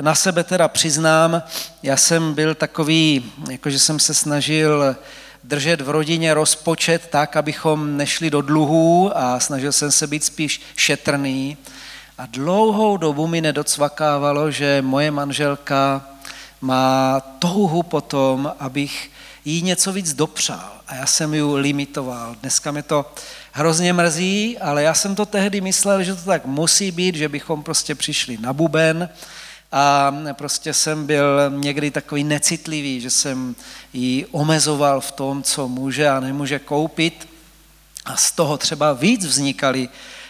na 0.00 0.14
sebe 0.14 0.44
teda 0.44 0.68
přiznám, 0.68 1.42
já 1.82 1.96
jsem 1.96 2.34
byl 2.34 2.54
takový, 2.54 3.32
jakože 3.50 3.78
jsem 3.78 3.98
se 3.98 4.14
snažil 4.14 4.96
držet 5.44 5.80
v 5.80 5.90
rodině 5.90 6.34
rozpočet 6.34 7.08
tak, 7.10 7.36
abychom 7.36 7.96
nešli 7.96 8.30
do 8.30 8.40
dluhů 8.40 9.18
a 9.18 9.40
snažil 9.40 9.72
jsem 9.72 9.92
se 9.92 10.06
být 10.06 10.24
spíš 10.24 10.60
šetrný. 10.76 11.56
A 12.18 12.26
dlouhou 12.26 12.96
dobu 12.96 13.26
mi 13.26 13.40
nedocvakávalo, 13.40 14.50
že 14.50 14.82
moje 14.82 15.10
manželka 15.10 16.08
má 16.60 17.20
touhu 17.38 17.82
potom, 17.82 18.52
abych 18.58 19.10
jí 19.44 19.62
něco 19.62 19.92
víc 19.92 20.14
dopřál. 20.14 20.72
A 20.86 20.94
já 20.94 21.06
jsem 21.06 21.34
ji 21.34 21.42
limitoval. 21.42 22.36
Dneska 22.40 22.70
mě 22.70 22.82
to 22.82 23.12
hrozně 23.52 23.92
mrzí, 23.92 24.58
ale 24.58 24.82
já 24.82 24.94
jsem 24.94 25.14
to 25.14 25.26
tehdy 25.26 25.60
myslel, 25.60 26.02
že 26.02 26.14
to 26.14 26.22
tak 26.22 26.46
musí 26.46 26.90
být, 26.90 27.14
že 27.14 27.28
bychom 27.28 27.62
prostě 27.62 27.94
přišli 27.94 28.38
na 28.40 28.52
buben 28.52 29.08
a 29.72 30.16
prostě 30.32 30.74
jsem 30.74 31.06
byl 31.06 31.50
někdy 31.50 31.90
takový 31.90 32.24
necitlivý, 32.24 33.00
že 33.00 33.10
jsem 33.10 33.56
ji 33.92 34.26
omezoval 34.26 35.00
v 35.00 35.12
tom, 35.12 35.42
co 35.42 35.68
může 35.68 36.08
a 36.08 36.20
nemůže 36.20 36.58
koupit 36.58 37.28
a 38.04 38.16
z 38.16 38.32
toho 38.32 38.58
třeba 38.58 38.92
víc 38.92 39.26
vznikaly 39.26 39.88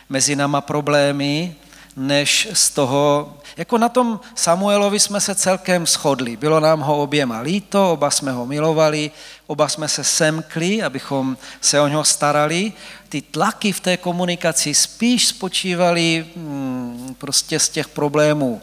mezi 0.08 0.36
náma 0.36 0.60
problémy, 0.60 1.54
než 1.96 2.48
z 2.52 2.70
toho, 2.70 3.34
jako 3.56 3.78
na 3.78 3.88
tom 3.88 4.20
Samuelovi 4.34 5.00
jsme 5.00 5.20
se 5.20 5.34
celkem 5.34 5.86
shodli. 5.86 6.36
Bylo 6.36 6.60
nám 6.60 6.80
ho 6.80 7.02
oběma 7.02 7.40
líto, 7.40 7.92
oba 7.92 8.10
jsme 8.10 8.32
ho 8.32 8.46
milovali, 8.46 9.10
oba 9.46 9.68
jsme 9.68 9.88
se 9.88 10.04
semkli, 10.04 10.82
abychom 10.82 11.36
se 11.60 11.80
o 11.80 11.88
něho 11.88 12.04
starali. 12.04 12.72
Ty 13.08 13.22
tlaky 13.22 13.72
v 13.72 13.80
té 13.80 13.96
komunikaci 13.96 14.74
spíš 14.74 15.26
spočívaly 15.26 16.26
hmm, 16.36 17.14
prostě 17.18 17.58
z 17.58 17.68
těch 17.68 17.88
problémů 17.88 18.62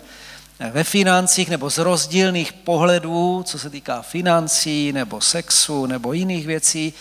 ve 0.71 0.83
financích 0.83 1.49
nebo 1.49 1.69
z 1.69 1.77
rozdílných 1.77 2.53
pohledů, 2.53 3.43
co 3.45 3.59
se 3.59 3.69
týká 3.69 4.01
financí 4.01 4.91
nebo 4.93 5.21
sexu 5.21 5.85
nebo 5.85 6.13
jiných 6.13 6.47
věcí. 6.47 6.93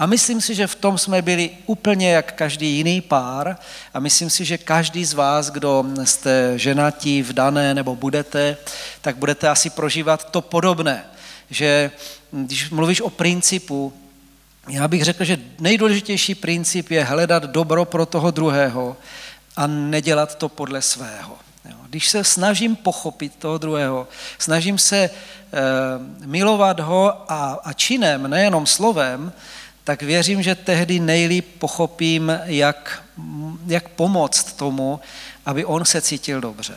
A 0.00 0.06
myslím 0.06 0.40
si, 0.40 0.54
že 0.54 0.66
v 0.66 0.74
tom 0.74 0.98
jsme 0.98 1.22
byli 1.22 1.50
úplně 1.66 2.12
jak 2.12 2.32
každý 2.32 2.76
jiný 2.76 3.00
pár 3.00 3.56
a 3.94 4.00
myslím 4.00 4.30
si, 4.30 4.44
že 4.44 4.58
každý 4.58 5.04
z 5.04 5.12
vás, 5.12 5.50
kdo 5.50 5.84
jste 6.04 6.58
ženatí, 6.58 7.22
vdané 7.22 7.74
nebo 7.74 7.96
budete, 7.96 8.56
tak 9.00 9.16
budete 9.16 9.48
asi 9.48 9.70
prožívat 9.70 10.30
to 10.30 10.40
podobné, 10.40 11.04
že 11.50 11.90
když 12.30 12.70
mluvíš 12.70 13.00
o 13.00 13.10
principu, 13.10 13.92
já 14.68 14.88
bych 14.88 15.04
řekl, 15.04 15.24
že 15.24 15.38
nejdůležitější 15.58 16.34
princip 16.34 16.90
je 16.90 17.04
hledat 17.04 17.42
dobro 17.44 17.84
pro 17.84 18.06
toho 18.06 18.30
druhého 18.30 18.96
a 19.56 19.66
nedělat 19.66 20.34
to 20.34 20.48
podle 20.48 20.82
svého. 20.82 21.38
Když 21.88 22.08
se 22.08 22.24
snažím 22.24 22.76
pochopit 22.76 23.36
toho 23.38 23.58
druhého, 23.58 24.08
snažím 24.38 24.78
se 24.78 24.96
e, 24.96 25.10
milovat 26.26 26.80
ho 26.80 27.32
a, 27.32 27.60
a 27.64 27.72
činem, 27.72 28.30
nejenom 28.30 28.66
slovem, 28.66 29.32
tak 29.90 30.02
věřím, 30.02 30.42
že 30.42 30.54
tehdy 30.54 31.00
nejlíp 31.00 31.46
pochopím, 31.58 32.40
jak, 32.44 33.02
jak 33.66 33.88
pomoct 33.88 34.52
tomu, 34.52 35.00
aby 35.46 35.64
on 35.64 35.84
se 35.84 36.00
cítil 36.00 36.40
dobře. 36.40 36.74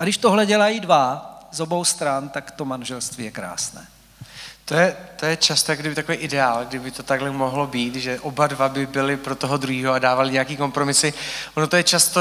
A 0.00 0.04
když 0.04 0.16
tohle 0.16 0.46
dělají 0.46 0.80
dva 0.80 1.40
z 1.52 1.60
obou 1.60 1.84
stran, 1.84 2.28
tak 2.28 2.50
to 2.50 2.64
manželství 2.64 3.24
je 3.24 3.30
krásné. 3.30 3.86
To 4.64 4.74
je, 4.74 4.96
to 5.16 5.26
je 5.26 5.36
často 5.36 5.76
kdyby 5.76 5.94
takový 5.94 6.18
ideál, 6.18 6.64
kdyby 6.64 6.90
to 6.90 7.02
takhle 7.02 7.30
mohlo 7.30 7.66
být, 7.66 7.94
že 7.94 8.20
oba 8.20 8.46
dva 8.46 8.68
by 8.68 8.86
byli 8.86 9.16
pro 9.16 9.34
toho 9.34 9.56
druhého 9.56 9.92
a 9.92 9.98
dávali 9.98 10.32
nějaký 10.32 10.56
kompromisy. 10.56 11.14
Ono 11.54 11.66
to 11.66 11.76
je 11.76 11.82
často 11.82 12.20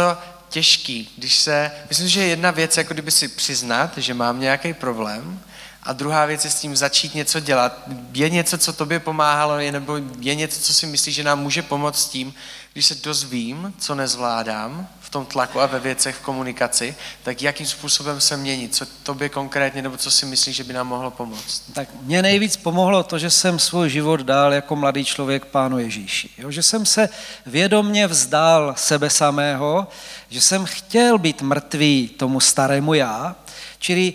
těžký, 0.50 1.10
když 1.18 1.38
se, 1.38 1.72
myslím, 1.90 2.08
že 2.08 2.22
je 2.22 2.28
jedna 2.28 2.52
věc, 2.52 2.78
jako 2.78 2.94
kdyby 2.94 3.12
si 3.12 3.28
přiznat, 3.28 3.98
že 3.98 4.14
mám 4.14 4.40
nějaký 4.40 4.74
problém 4.74 5.40
a 5.84 5.94
druhá 5.94 6.26
věc 6.26 6.46
je 6.46 6.52
s 6.52 6.60
tím 6.60 6.76
začít 6.76 7.16
něco 7.16 7.40
dělat. 7.40 7.80
Je 8.14 8.30
něco, 8.30 8.58
co 8.58 8.74
tobě 8.74 9.00
pomáhalo, 9.00 9.60
je, 9.60 9.72
nebo 9.72 10.00
je 10.20 10.36
něco, 10.36 10.62
co 10.62 10.74
si 10.74 10.86
myslíš, 10.86 11.16
že 11.16 11.24
nám 11.24 11.40
může 11.40 11.62
pomoct 11.62 12.00
s 12.00 12.10
tím, 12.10 12.34
když 12.74 12.86
se 12.86 12.96
dozvím, 12.96 13.74
co 13.80 13.96
nezvládám 13.96 14.88
v 15.00 15.10
tom 15.10 15.26
tlaku 15.26 15.62
a 15.62 15.66
ve 15.66 15.80
věcech 15.80 16.16
v 16.16 16.20
komunikaci, 16.20 16.96
tak 17.24 17.42
jakým 17.42 17.66
způsobem 17.66 18.22
se 18.22 18.38
měnit, 18.38 18.76
co 18.76 18.86
tobě 19.04 19.30
konkrétně, 19.30 19.82
nebo 19.82 19.98
co 19.98 20.12
si 20.12 20.26
myslíš, 20.26 20.56
že 20.56 20.64
by 20.64 20.74
nám 20.74 20.88
mohlo 20.88 21.12
pomoct? 21.12 21.64
Tak 21.74 21.90
mě 22.02 22.22
nejvíc 22.22 22.58
pomohlo 22.58 23.04
to, 23.04 23.20
že 23.20 23.30
jsem 23.30 23.60
svůj 23.60 23.90
život 23.90 24.20
dal 24.22 24.54
jako 24.54 24.76
mladý 24.76 25.06
člověk 25.06 25.46
pánu 25.46 25.80
Ježíši. 25.80 26.30
Jo? 26.38 26.52
Že 26.52 26.64
jsem 26.64 26.86
se 26.86 27.10
vědomně 27.46 28.08
vzdal 28.08 28.74
sebe 28.78 29.10
samého, 29.10 29.88
že 30.30 30.42
jsem 30.42 30.66
chtěl 30.66 31.18
být 31.18 31.42
mrtvý 31.42 32.08
tomu 32.18 32.40
starému 32.40 32.94
já, 32.94 33.36
čili 33.80 34.14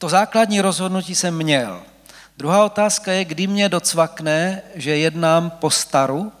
to 0.00 0.08
základní 0.08 0.60
rozhodnutí 0.60 1.14
jsem 1.14 1.36
měl. 1.36 1.82
Druhá 2.36 2.64
otázka 2.64 3.12
je, 3.12 3.24
kdy 3.24 3.46
mě 3.46 3.68
docvakne, 3.68 4.62
že 4.74 4.96
jednám 4.96 5.50
po 5.50 5.70
staru, 5.70 6.32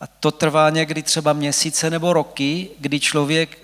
a 0.00 0.06
to 0.06 0.30
trvá 0.30 0.70
někdy 0.70 1.02
třeba 1.02 1.32
měsíce 1.32 1.90
nebo 1.90 2.12
roky, 2.12 2.70
kdy 2.78 3.00
člověk 3.00 3.58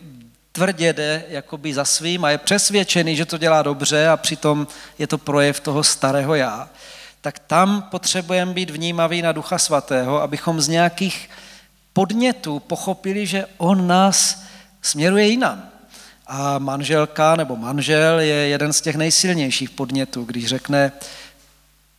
tvrdě 0.52 0.92
jde 0.92 1.24
jakoby 1.28 1.74
za 1.74 1.84
svým 1.84 2.24
a 2.24 2.30
je 2.30 2.38
přesvědčený, 2.38 3.16
že 3.16 3.24
to 3.24 3.38
dělá 3.38 3.62
dobře 3.62 4.08
a 4.08 4.16
přitom 4.16 4.66
je 4.98 5.06
to 5.06 5.18
projev 5.18 5.60
toho 5.60 5.84
starého 5.84 6.34
já, 6.34 6.68
tak 7.20 7.38
tam 7.38 7.82
potřebujeme 7.82 8.52
být 8.52 8.70
vnímaví 8.70 9.22
na 9.22 9.32
Ducha 9.32 9.58
Svatého, 9.58 10.22
abychom 10.22 10.60
z 10.60 10.68
nějakých 10.68 11.30
podnětů 11.92 12.60
pochopili, 12.60 13.26
že 13.26 13.46
on 13.58 13.86
nás 13.86 14.42
směruje 14.82 15.26
jinam. 15.26 15.69
A 16.32 16.58
manželka 16.58 17.36
nebo 17.36 17.56
manžel 17.56 18.20
je 18.20 18.34
jeden 18.34 18.72
z 18.72 18.80
těch 18.80 18.96
nejsilnějších 18.96 19.70
podnětů, 19.70 20.24
když 20.24 20.46
řekne, 20.46 20.92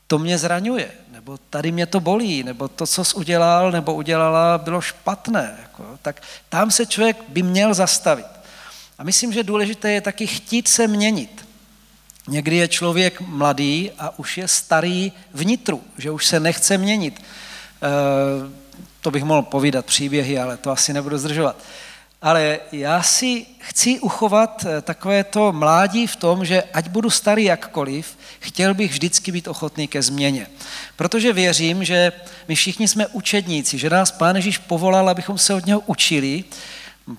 to 0.07 0.19
mě 0.19 0.37
zraňuje, 0.37 0.91
nebo 1.11 1.37
tady 1.49 1.71
mě 1.71 1.85
to 1.85 1.99
bolí, 1.99 2.43
nebo 2.43 2.67
to, 2.67 2.87
co 2.87 3.03
jsi 3.03 3.15
udělal 3.15 3.71
nebo 3.71 3.93
udělala, 3.93 4.57
bylo 4.57 4.81
špatné. 4.81 5.57
Jako, 5.61 5.99
tak 6.01 6.21
tam 6.49 6.71
se 6.71 6.85
člověk 6.85 7.17
by 7.27 7.43
měl 7.43 7.73
zastavit. 7.73 8.25
A 8.97 9.03
myslím, 9.03 9.33
že 9.33 9.43
důležité 9.43 9.91
je 9.91 10.01
taky 10.01 10.27
chtít 10.27 10.67
se 10.67 10.87
měnit. 10.87 11.47
Někdy 12.27 12.55
je 12.55 12.67
člověk 12.67 13.21
mladý 13.21 13.91
a 13.97 14.19
už 14.19 14.37
je 14.37 14.47
starý 14.47 15.11
vnitru, 15.33 15.83
že 15.97 16.11
už 16.11 16.25
se 16.25 16.39
nechce 16.39 16.77
měnit. 16.77 17.21
E, 17.21 17.23
to 19.01 19.11
bych 19.11 19.23
mohl 19.23 19.41
povídat 19.41 19.85
příběhy, 19.85 20.39
ale 20.39 20.57
to 20.57 20.71
asi 20.71 20.93
nebudu 20.93 21.17
zdržovat. 21.17 21.55
Ale 22.21 22.59
já 22.71 23.03
si 23.03 23.45
chci 23.57 23.99
uchovat 23.99 24.65
eh, 24.65 24.81
takové 24.81 25.23
to 25.23 25.51
mládí 25.51 26.07
v 26.07 26.15
tom, 26.15 26.45
že 26.45 26.63
ať 26.73 26.89
budu 26.89 27.09
starý 27.09 27.43
jakkoliv, 27.43 28.17
chtěl 28.39 28.73
bych 28.73 28.91
vždycky 28.91 29.31
být 29.31 29.47
ochotný 29.47 29.87
ke 29.87 30.01
změně. 30.01 30.47
Protože 30.95 31.33
věřím, 31.33 31.83
že 31.83 32.11
my 32.47 32.55
všichni 32.55 32.87
jsme 32.87 33.07
učedníci, 33.07 33.77
že 33.77 33.89
nás 33.89 34.11
Pán 34.11 34.35
Ježíš 34.35 34.57
povolal, 34.57 35.09
abychom 35.09 35.37
se 35.37 35.53
od 35.53 35.65
něho 35.65 35.79
učili. 35.79 36.43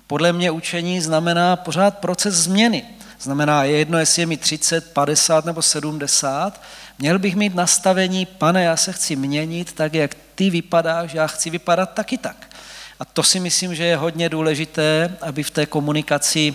Podle 0.07 0.33
mě 0.33 0.51
učení 0.51 1.01
znamená 1.01 1.57
pořád 1.57 1.99
proces 1.99 2.35
změny. 2.35 2.85
Znamená, 3.21 3.65
je 3.65 3.79
jedno, 3.79 3.99
jestli 3.99 4.23
je 4.23 4.27
mi 4.27 4.37
30, 4.37 4.93
50 4.93 5.45
nebo 5.45 5.63
70, 5.63 6.63
měl 6.99 7.19
bych 7.19 7.37
mít 7.37 7.55
nastavení, 7.55 8.27
pane, 8.27 8.63
já 8.63 8.77
se 8.77 8.93
chci 8.93 9.17
měnit 9.17 9.73
tak, 9.73 9.95
jak 9.95 10.17
ty 10.35 10.51
vypadáš, 10.51 11.15
já 11.15 11.27
chci 11.27 11.51
vypadat 11.51 11.95
taky 11.95 12.19
tak. 12.19 12.52
A 13.03 13.05
to 13.05 13.23
si 13.23 13.41
myslím, 13.41 13.75
že 13.75 13.85
je 13.85 13.97
hodně 13.97 14.29
důležité, 14.29 15.17
aby 15.21 15.43
v 15.43 15.51
té 15.51 15.67
komunikaci, 15.67 16.55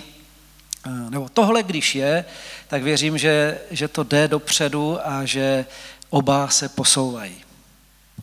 eh, 0.85 0.89
nebo 1.09 1.29
tohle 1.29 1.63
když 1.63 1.95
je, 1.95 2.25
tak 2.67 2.83
věřím, 2.83 3.17
že, 3.17 3.57
že 3.71 3.87
to 3.87 4.03
jde 4.03 4.27
dopředu 4.27 4.99
a 5.03 5.25
že 5.25 5.65
oba 6.09 6.47
se 6.47 6.69
posouvají. 6.69 7.35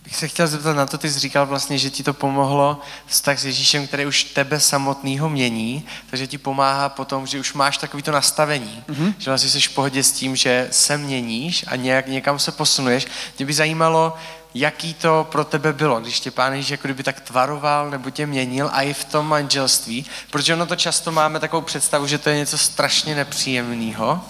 Bych 0.04 0.16
se 0.16 0.28
chtěl 0.28 0.46
zeptat 0.46 0.76
na 0.76 0.86
to, 0.86 0.98
ty 0.98 1.10
jsi 1.10 1.18
říkal 1.18 1.46
vlastně, 1.46 1.78
že 1.78 1.90
ti 1.90 2.02
to 2.02 2.14
pomohlo 2.14 2.80
vztah 3.06 3.38
s 3.38 3.44
Ježíšem, 3.44 3.86
který 3.86 4.06
už 4.06 4.24
tebe 4.24 4.60
samotného 4.60 5.28
mění, 5.28 5.86
takže 6.10 6.26
ti 6.26 6.38
pomáhá 6.38 6.88
potom, 6.88 7.26
že 7.26 7.40
už 7.40 7.52
máš 7.52 7.78
takovýto 7.78 8.12
nastavení, 8.12 8.84
mm-hmm. 8.88 9.14
že 9.18 9.30
vlastně 9.30 9.50
jsi 9.50 9.60
v 9.60 9.74
pohodě 9.74 10.02
s 10.02 10.12
tím, 10.12 10.36
že 10.36 10.68
se 10.70 10.98
měníš 10.98 11.64
a 11.68 11.76
nějak 11.76 12.06
někam 12.06 12.38
se 12.38 12.52
posunuješ. 12.52 13.06
Mě 13.38 13.46
by 13.46 13.52
zajímalo, 13.52 14.16
jaký 14.54 14.94
to 14.94 15.28
pro 15.32 15.44
tebe 15.44 15.72
bylo, 15.72 16.00
když 16.00 16.20
tě 16.20 16.30
pán 16.30 16.52
Ježíš 16.52 16.70
jako 16.70 16.88
kdyby 16.88 17.02
tak 17.02 17.20
tvaroval 17.20 17.90
nebo 17.90 18.10
tě 18.10 18.26
měnil 18.26 18.70
a 18.72 18.82
i 18.82 18.92
v 18.92 19.04
tom 19.04 19.26
manželství, 19.26 20.06
protože 20.30 20.54
ono 20.54 20.66
to 20.66 20.76
často 20.76 21.12
máme 21.12 21.40
takovou 21.40 21.62
představu, 21.62 22.06
že 22.06 22.18
to 22.18 22.30
je 22.30 22.36
něco 22.36 22.58
strašně 22.58 23.14
nepříjemného 23.14 24.24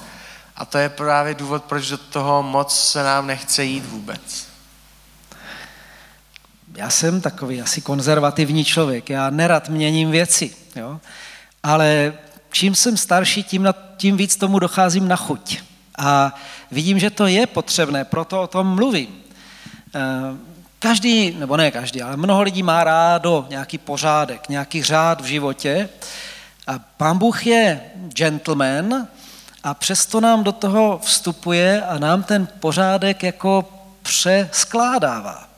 a 0.56 0.64
to 0.64 0.78
je 0.78 0.88
právě 0.88 1.34
důvod, 1.34 1.64
proč 1.64 1.88
do 1.88 1.98
toho 1.98 2.42
moc 2.42 2.80
se 2.80 3.02
nám 3.02 3.26
nechce 3.26 3.64
jít 3.64 3.86
vůbec. 3.86 4.46
Já 6.74 6.90
jsem 6.90 7.20
takový 7.20 7.62
asi 7.62 7.80
konzervativní 7.80 8.64
člověk, 8.64 9.10
já 9.10 9.30
nerad 9.30 9.68
měním 9.68 10.10
věci, 10.10 10.56
jo? 10.76 11.00
ale 11.62 12.12
čím 12.50 12.74
jsem 12.74 12.96
starší, 12.96 13.42
tím, 13.42 13.62
na, 13.62 13.74
tím 13.96 14.16
víc 14.16 14.36
tomu 14.36 14.58
docházím 14.58 15.08
na 15.08 15.16
chuť. 15.16 15.58
A 15.98 16.34
vidím, 16.70 16.98
že 16.98 17.10
to 17.10 17.26
je 17.26 17.46
potřebné, 17.46 18.04
proto 18.04 18.42
o 18.42 18.46
tom 18.46 18.66
mluvím. 18.66 19.23
Eh, 19.94 20.36
každý, 20.78 21.30
nebo 21.30 21.56
ne 21.56 21.70
každý, 21.70 22.02
ale 22.02 22.16
mnoho 22.16 22.42
lidí 22.42 22.62
má 22.62 22.84
rádo 22.84 23.46
nějaký 23.48 23.78
pořádek, 23.78 24.48
nějaký 24.48 24.82
řád 24.82 25.20
v 25.20 25.24
životě. 25.24 25.88
A 26.66 26.78
pán 26.78 27.18
Bůh 27.18 27.46
je 27.46 27.80
gentleman 27.94 29.08
a 29.62 29.74
přesto 29.74 30.20
nám 30.20 30.44
do 30.44 30.52
toho 30.52 31.00
vstupuje 31.04 31.82
a 31.82 31.98
nám 31.98 32.22
ten 32.22 32.48
pořádek 32.60 33.22
jako 33.22 33.68
přeskládává. 34.02 35.48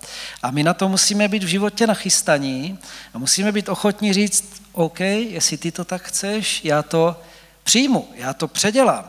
A 0.42 0.50
my 0.50 0.62
na 0.62 0.74
to 0.74 0.88
musíme 0.88 1.28
být 1.28 1.44
v 1.44 1.46
životě 1.46 1.86
nachystaní 1.86 2.78
a 3.14 3.18
musíme 3.18 3.52
být 3.52 3.68
ochotní 3.68 4.12
říct, 4.12 4.62
OK, 4.72 5.00
jestli 5.00 5.56
ty 5.56 5.72
to 5.72 5.84
tak 5.84 6.02
chceš, 6.02 6.64
já 6.64 6.82
to 6.82 7.20
přijmu, 7.64 8.08
já 8.14 8.32
to 8.34 8.48
předělám. 8.48 9.04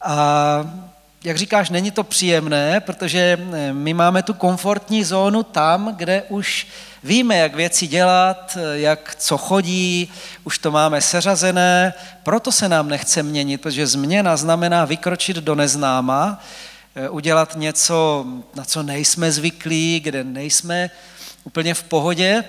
A 0.00 0.16
jak 1.24 1.38
říkáš, 1.38 1.70
není 1.70 1.90
to 1.90 2.04
příjemné, 2.04 2.80
protože 2.80 3.38
eh, 3.52 3.72
my 3.72 3.94
máme 3.94 4.22
tu 4.22 4.34
komfortní 4.34 5.04
zónu 5.04 5.42
tam, 5.42 5.94
kde 5.96 6.22
už 6.28 6.66
víme, 7.04 7.36
jak 7.36 7.54
věci 7.54 7.86
dělat, 7.86 8.58
eh, 8.60 8.78
jak 8.78 9.14
co 9.18 9.38
chodí, 9.38 10.12
už 10.44 10.58
to 10.58 10.70
máme 10.70 11.00
seřazené, 11.00 11.94
proto 12.22 12.52
se 12.52 12.68
nám 12.68 12.88
nechce 12.88 13.22
měnit, 13.22 13.60
protože 13.60 13.86
změna 13.86 14.36
znamená 14.36 14.84
vykročit 14.84 15.36
do 15.36 15.54
neznáma, 15.54 16.42
eh, 16.94 17.08
udělat 17.08 17.56
něco, 17.56 18.26
na 18.54 18.64
co 18.64 18.82
nejsme 18.82 19.32
zvyklí, 19.32 20.00
kde 20.00 20.24
nejsme 20.24 20.90
úplně 21.44 21.74
v 21.74 21.82
pohodě, 21.82 22.44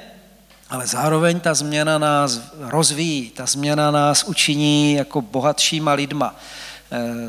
ale 0.69 0.87
zároveň 0.87 1.39
ta 1.39 1.53
změna 1.53 1.97
nás 1.97 2.41
rozvíjí, 2.59 3.29
ta 3.29 3.45
změna 3.45 3.91
nás 3.91 4.23
učiní 4.23 4.93
jako 4.93 5.21
bohatšíma 5.21 5.93
lidma, 5.93 6.35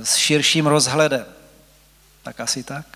s 0.03 0.17
širším 0.17 0.67
rozhledem. 0.67 1.36
Tak 2.27 2.41
asi 2.41 2.63
tak. 2.63 2.87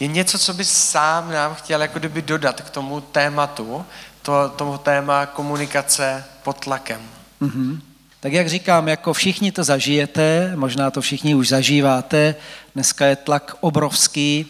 Je 0.00 0.06
něco, 0.06 0.38
co 0.38 0.54
bys 0.54 0.72
sám 0.72 1.30
nám 1.32 1.54
chtěl 1.54 1.82
jako 1.82 1.98
kdyby 1.98 2.22
dodat 2.22 2.60
k 2.60 2.70
tomu 2.70 3.00
tématu, 3.00 3.84
to, 4.22 4.48
tomu 4.48 4.78
téma 4.78 5.26
komunikace 5.26 6.24
pod 6.42 6.60
tlakem? 6.60 7.00
Mm-hmm. 7.42 7.80
Tak 8.20 8.32
jak 8.32 8.48
říkám, 8.48 8.88
jako 8.88 9.12
všichni 9.12 9.52
to 9.52 9.64
zažijete, 9.64 10.52
možná 10.56 10.90
to 10.90 11.00
všichni 11.00 11.34
už 11.34 11.48
zažíváte, 11.48 12.34
dneska 12.74 13.06
je 13.06 13.16
tlak 13.16 13.56
obrovský, 13.60 14.46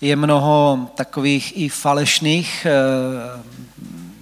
je 0.00 0.16
mnoho 0.16 0.90
takových 0.94 1.52
i 1.56 1.68
falešných 1.68 2.66
eh, 2.66 2.72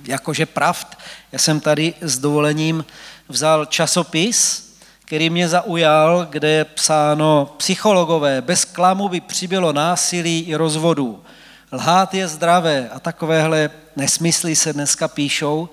jakože 0.04 0.46
pravd. 0.46 0.98
Já 1.32 1.38
jsem 1.38 1.60
tady 1.60 1.94
s 2.00 2.18
dovolením 2.18 2.84
vzal 3.28 3.66
časopis, 3.66 4.67
který 5.08 5.30
mě 5.30 5.48
zaujal, 5.48 6.26
kde 6.30 6.48
je 6.48 6.64
psáno 6.64 7.54
psychologové, 7.56 8.42
bez 8.42 8.64
klamu 8.64 9.08
by 9.08 9.20
přibylo 9.20 9.72
násilí 9.72 10.40
i 10.40 10.54
rozvodu. 10.54 11.24
Lhát 11.72 12.14
je 12.14 12.28
zdravé 12.28 12.88
a 12.92 13.00
takovéhle 13.00 13.70
nesmysly 13.96 14.56
se 14.56 14.72
dneska 14.72 15.08
píšou, 15.08 15.68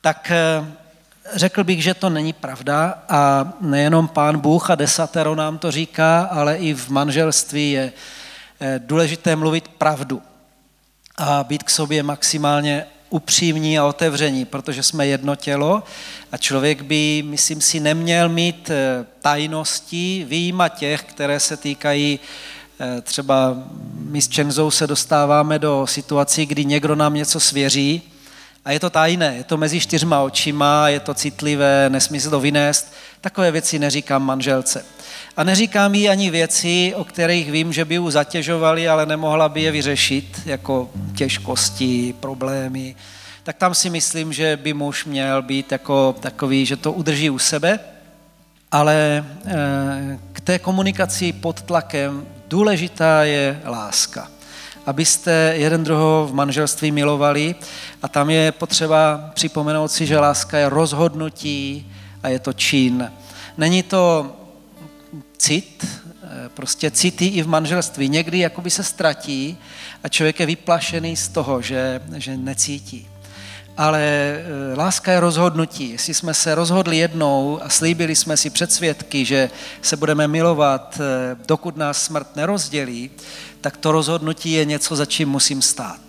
tak 0.00 0.30
eh, 0.30 0.64
řekl 1.34 1.64
bych, 1.64 1.82
že 1.82 1.94
to 1.94 2.10
není 2.10 2.32
pravda 2.32 3.02
a 3.08 3.52
nejenom 3.60 4.08
pán 4.08 4.38
Bůh 4.38 4.70
a 4.70 4.74
desatero 4.74 5.34
nám 5.34 5.58
to 5.58 5.70
říká, 5.70 6.22
ale 6.22 6.56
i 6.56 6.74
v 6.74 6.88
manželství 6.88 7.72
je 7.72 7.92
eh, 8.60 8.80
důležité 8.84 9.36
mluvit 9.36 9.68
pravdu 9.68 10.22
a 11.16 11.44
být 11.44 11.62
k 11.62 11.70
sobě 11.70 12.02
maximálně 12.02 12.86
upřímní 13.10 13.78
a 13.78 13.84
otevření, 13.84 14.44
protože 14.44 14.82
jsme 14.82 15.06
jedno 15.06 15.36
tělo 15.36 15.82
a 16.32 16.36
člověk 16.36 16.82
by, 16.82 17.24
myslím 17.26 17.60
si, 17.60 17.80
neměl 17.80 18.28
mít 18.28 18.70
eh, 18.70 19.06
tajnosti, 19.20 20.26
výjima 20.28 20.68
těch, 20.68 21.02
které 21.02 21.40
se 21.40 21.56
týkají 21.56 22.20
eh, 22.80 23.00
třeba 23.00 23.56
my 23.96 24.22
s 24.22 24.28
Čengzou 24.28 24.70
se 24.70 24.86
dostáváme 24.86 25.58
do 25.58 25.86
situací, 25.86 26.46
kdy 26.46 26.64
někdo 26.64 26.94
nám 26.94 27.14
něco 27.14 27.40
svěří 27.40 28.02
a 28.64 28.72
je 28.72 28.80
to 28.80 28.90
tajné, 28.90 29.34
je 29.36 29.44
to 29.44 29.56
mezi 29.56 29.80
čtyřma 29.80 30.20
očima, 30.20 30.88
je 30.88 31.00
to 31.00 31.14
citlivé, 31.14 31.90
nesmí 31.90 32.20
se 32.20 32.30
to 32.30 32.40
vynést. 32.40 32.92
Takové 33.20 33.50
věci 33.50 33.78
neříkám 33.78 34.22
manželce. 34.22 34.84
A 35.36 35.44
neříkám 35.44 35.94
jí 35.94 36.08
ani 36.08 36.30
věci, 36.30 36.94
o 36.96 37.04
kterých 37.04 37.50
vím, 37.50 37.72
že 37.72 37.84
by 37.84 37.94
ju 37.94 38.10
zatěžovali, 38.10 38.88
ale 38.88 39.06
nemohla 39.06 39.48
by 39.48 39.62
je 39.62 39.72
vyřešit, 39.72 40.40
jako 40.46 40.90
těžkosti, 41.14 42.14
problémy. 42.20 42.96
Tak 43.42 43.56
tam 43.56 43.74
si 43.74 43.90
myslím, 43.90 44.32
že 44.32 44.56
by 44.56 44.72
muž 44.72 45.04
měl 45.04 45.42
být 45.42 45.72
jako 45.72 46.14
takový, 46.20 46.66
že 46.66 46.76
to 46.76 46.92
udrží 46.92 47.30
u 47.30 47.38
sebe, 47.38 47.78
ale 48.72 49.24
eh, 49.46 50.18
k 50.32 50.40
té 50.40 50.58
komunikaci 50.58 51.32
pod 51.32 51.62
tlakem 51.62 52.26
důležitá 52.48 53.24
je 53.24 53.60
láska. 53.64 54.28
Abyste 54.86 55.52
jeden 55.56 55.84
druhého 55.84 56.28
v 56.30 56.34
manželství 56.34 56.92
milovali 56.92 57.54
a 58.02 58.08
tam 58.08 58.30
je 58.30 58.52
potřeba 58.52 59.30
připomenout 59.34 59.88
si, 59.88 60.06
že 60.06 60.18
láska 60.18 60.58
je 60.58 60.68
rozhodnutí 60.68 61.92
a 62.22 62.28
je 62.28 62.38
to 62.38 62.52
čin. 62.52 63.12
Není 63.56 63.82
to 63.82 64.32
cit, 65.38 65.86
eh, 65.86 66.48
prostě 66.54 66.90
city 66.90 67.26
i 67.26 67.42
v 67.42 67.48
manželství. 67.48 68.08
Někdy 68.08 68.38
jakoby 68.38 68.70
se 68.70 68.82
ztratí 68.82 69.58
a 70.02 70.08
člověk 70.08 70.40
je 70.40 70.46
vyplašený 70.46 71.16
z 71.16 71.28
toho, 71.28 71.62
že, 71.62 72.00
že 72.16 72.36
necítí. 72.36 73.08
Ale 73.76 74.00
eh, 74.02 74.76
láska 74.76 75.12
je 75.12 75.20
rozhodnutí. 75.20 75.90
Jestli 75.90 76.14
jsme 76.14 76.34
se 76.34 76.54
rozhodli 76.54 76.96
jednou 76.96 77.60
a 77.62 77.68
slíbili 77.68 78.16
jsme 78.16 78.36
si 78.36 78.50
před 78.50 78.72
svědky, 78.72 79.24
že 79.24 79.50
se 79.82 79.96
budeme 79.96 80.28
milovat, 80.28 81.00
eh, 81.00 81.36
dokud 81.46 81.76
nás 81.76 82.02
smrt 82.02 82.36
nerozdělí, 82.36 83.10
tak 83.60 83.76
to 83.76 83.92
rozhodnutí 83.92 84.52
je 84.52 84.64
něco, 84.64 84.96
za 84.96 85.06
čím 85.06 85.28
musím 85.28 85.62
stát. 85.62 86.00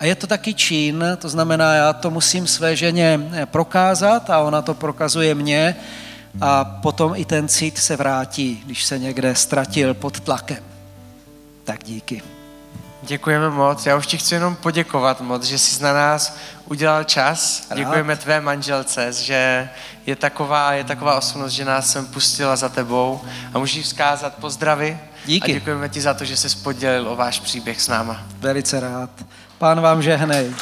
A 0.00 0.04
je 0.04 0.14
to 0.14 0.26
taky 0.26 0.54
čin, 0.54 1.04
to 1.18 1.28
znamená, 1.28 1.74
já 1.74 1.92
to 1.92 2.10
musím 2.10 2.46
své 2.46 2.76
ženě 2.76 3.20
prokázat 3.44 4.30
a 4.30 4.38
ona 4.38 4.62
to 4.62 4.74
prokazuje 4.74 5.34
mě 5.34 5.76
a 6.40 6.64
potom 6.64 7.12
i 7.16 7.24
ten 7.24 7.48
cit 7.48 7.78
se 7.78 7.96
vrátí, 7.96 8.62
když 8.66 8.84
se 8.84 8.98
někde 8.98 9.34
ztratil 9.34 9.94
pod 9.94 10.20
tlakem. 10.20 10.64
Tak 11.64 11.84
díky. 11.84 12.22
Děkujeme 13.02 13.50
moc. 13.50 13.86
Já 13.86 13.96
už 13.96 14.06
ti 14.06 14.18
chci 14.18 14.34
jenom 14.34 14.56
poděkovat 14.56 15.20
moc, 15.20 15.44
že 15.44 15.58
jsi 15.58 15.82
na 15.82 15.92
nás 15.92 16.36
udělal 16.64 17.04
čas. 17.04 17.66
Rád. 17.70 17.76
Děkujeme 17.78 18.16
tvé 18.16 18.40
manželce, 18.40 19.12
že 19.12 19.68
je 20.06 20.16
taková, 20.16 20.72
je 20.72 20.84
taková 20.84 21.18
osobnost, 21.18 21.52
že 21.52 21.64
nás 21.64 21.92
sem 21.92 22.06
pustila 22.06 22.56
za 22.56 22.68
tebou 22.68 23.20
a 23.54 23.58
můžeš 23.58 23.84
vzkázat 23.84 24.34
pozdravy. 24.34 24.98
Díky. 25.26 25.52
A 25.52 25.54
děkujeme 25.54 25.88
ti 25.88 26.00
za 26.00 26.14
to, 26.14 26.24
že 26.24 26.36
jsi 26.36 26.56
podělil 26.56 27.08
o 27.08 27.16
váš 27.16 27.40
příběh 27.40 27.80
s 27.80 27.88
náma. 27.88 28.22
Velice 28.38 28.80
rád. 28.80 29.10
Pán 29.58 29.80
vám 29.80 30.02
žehnej. 30.02 30.54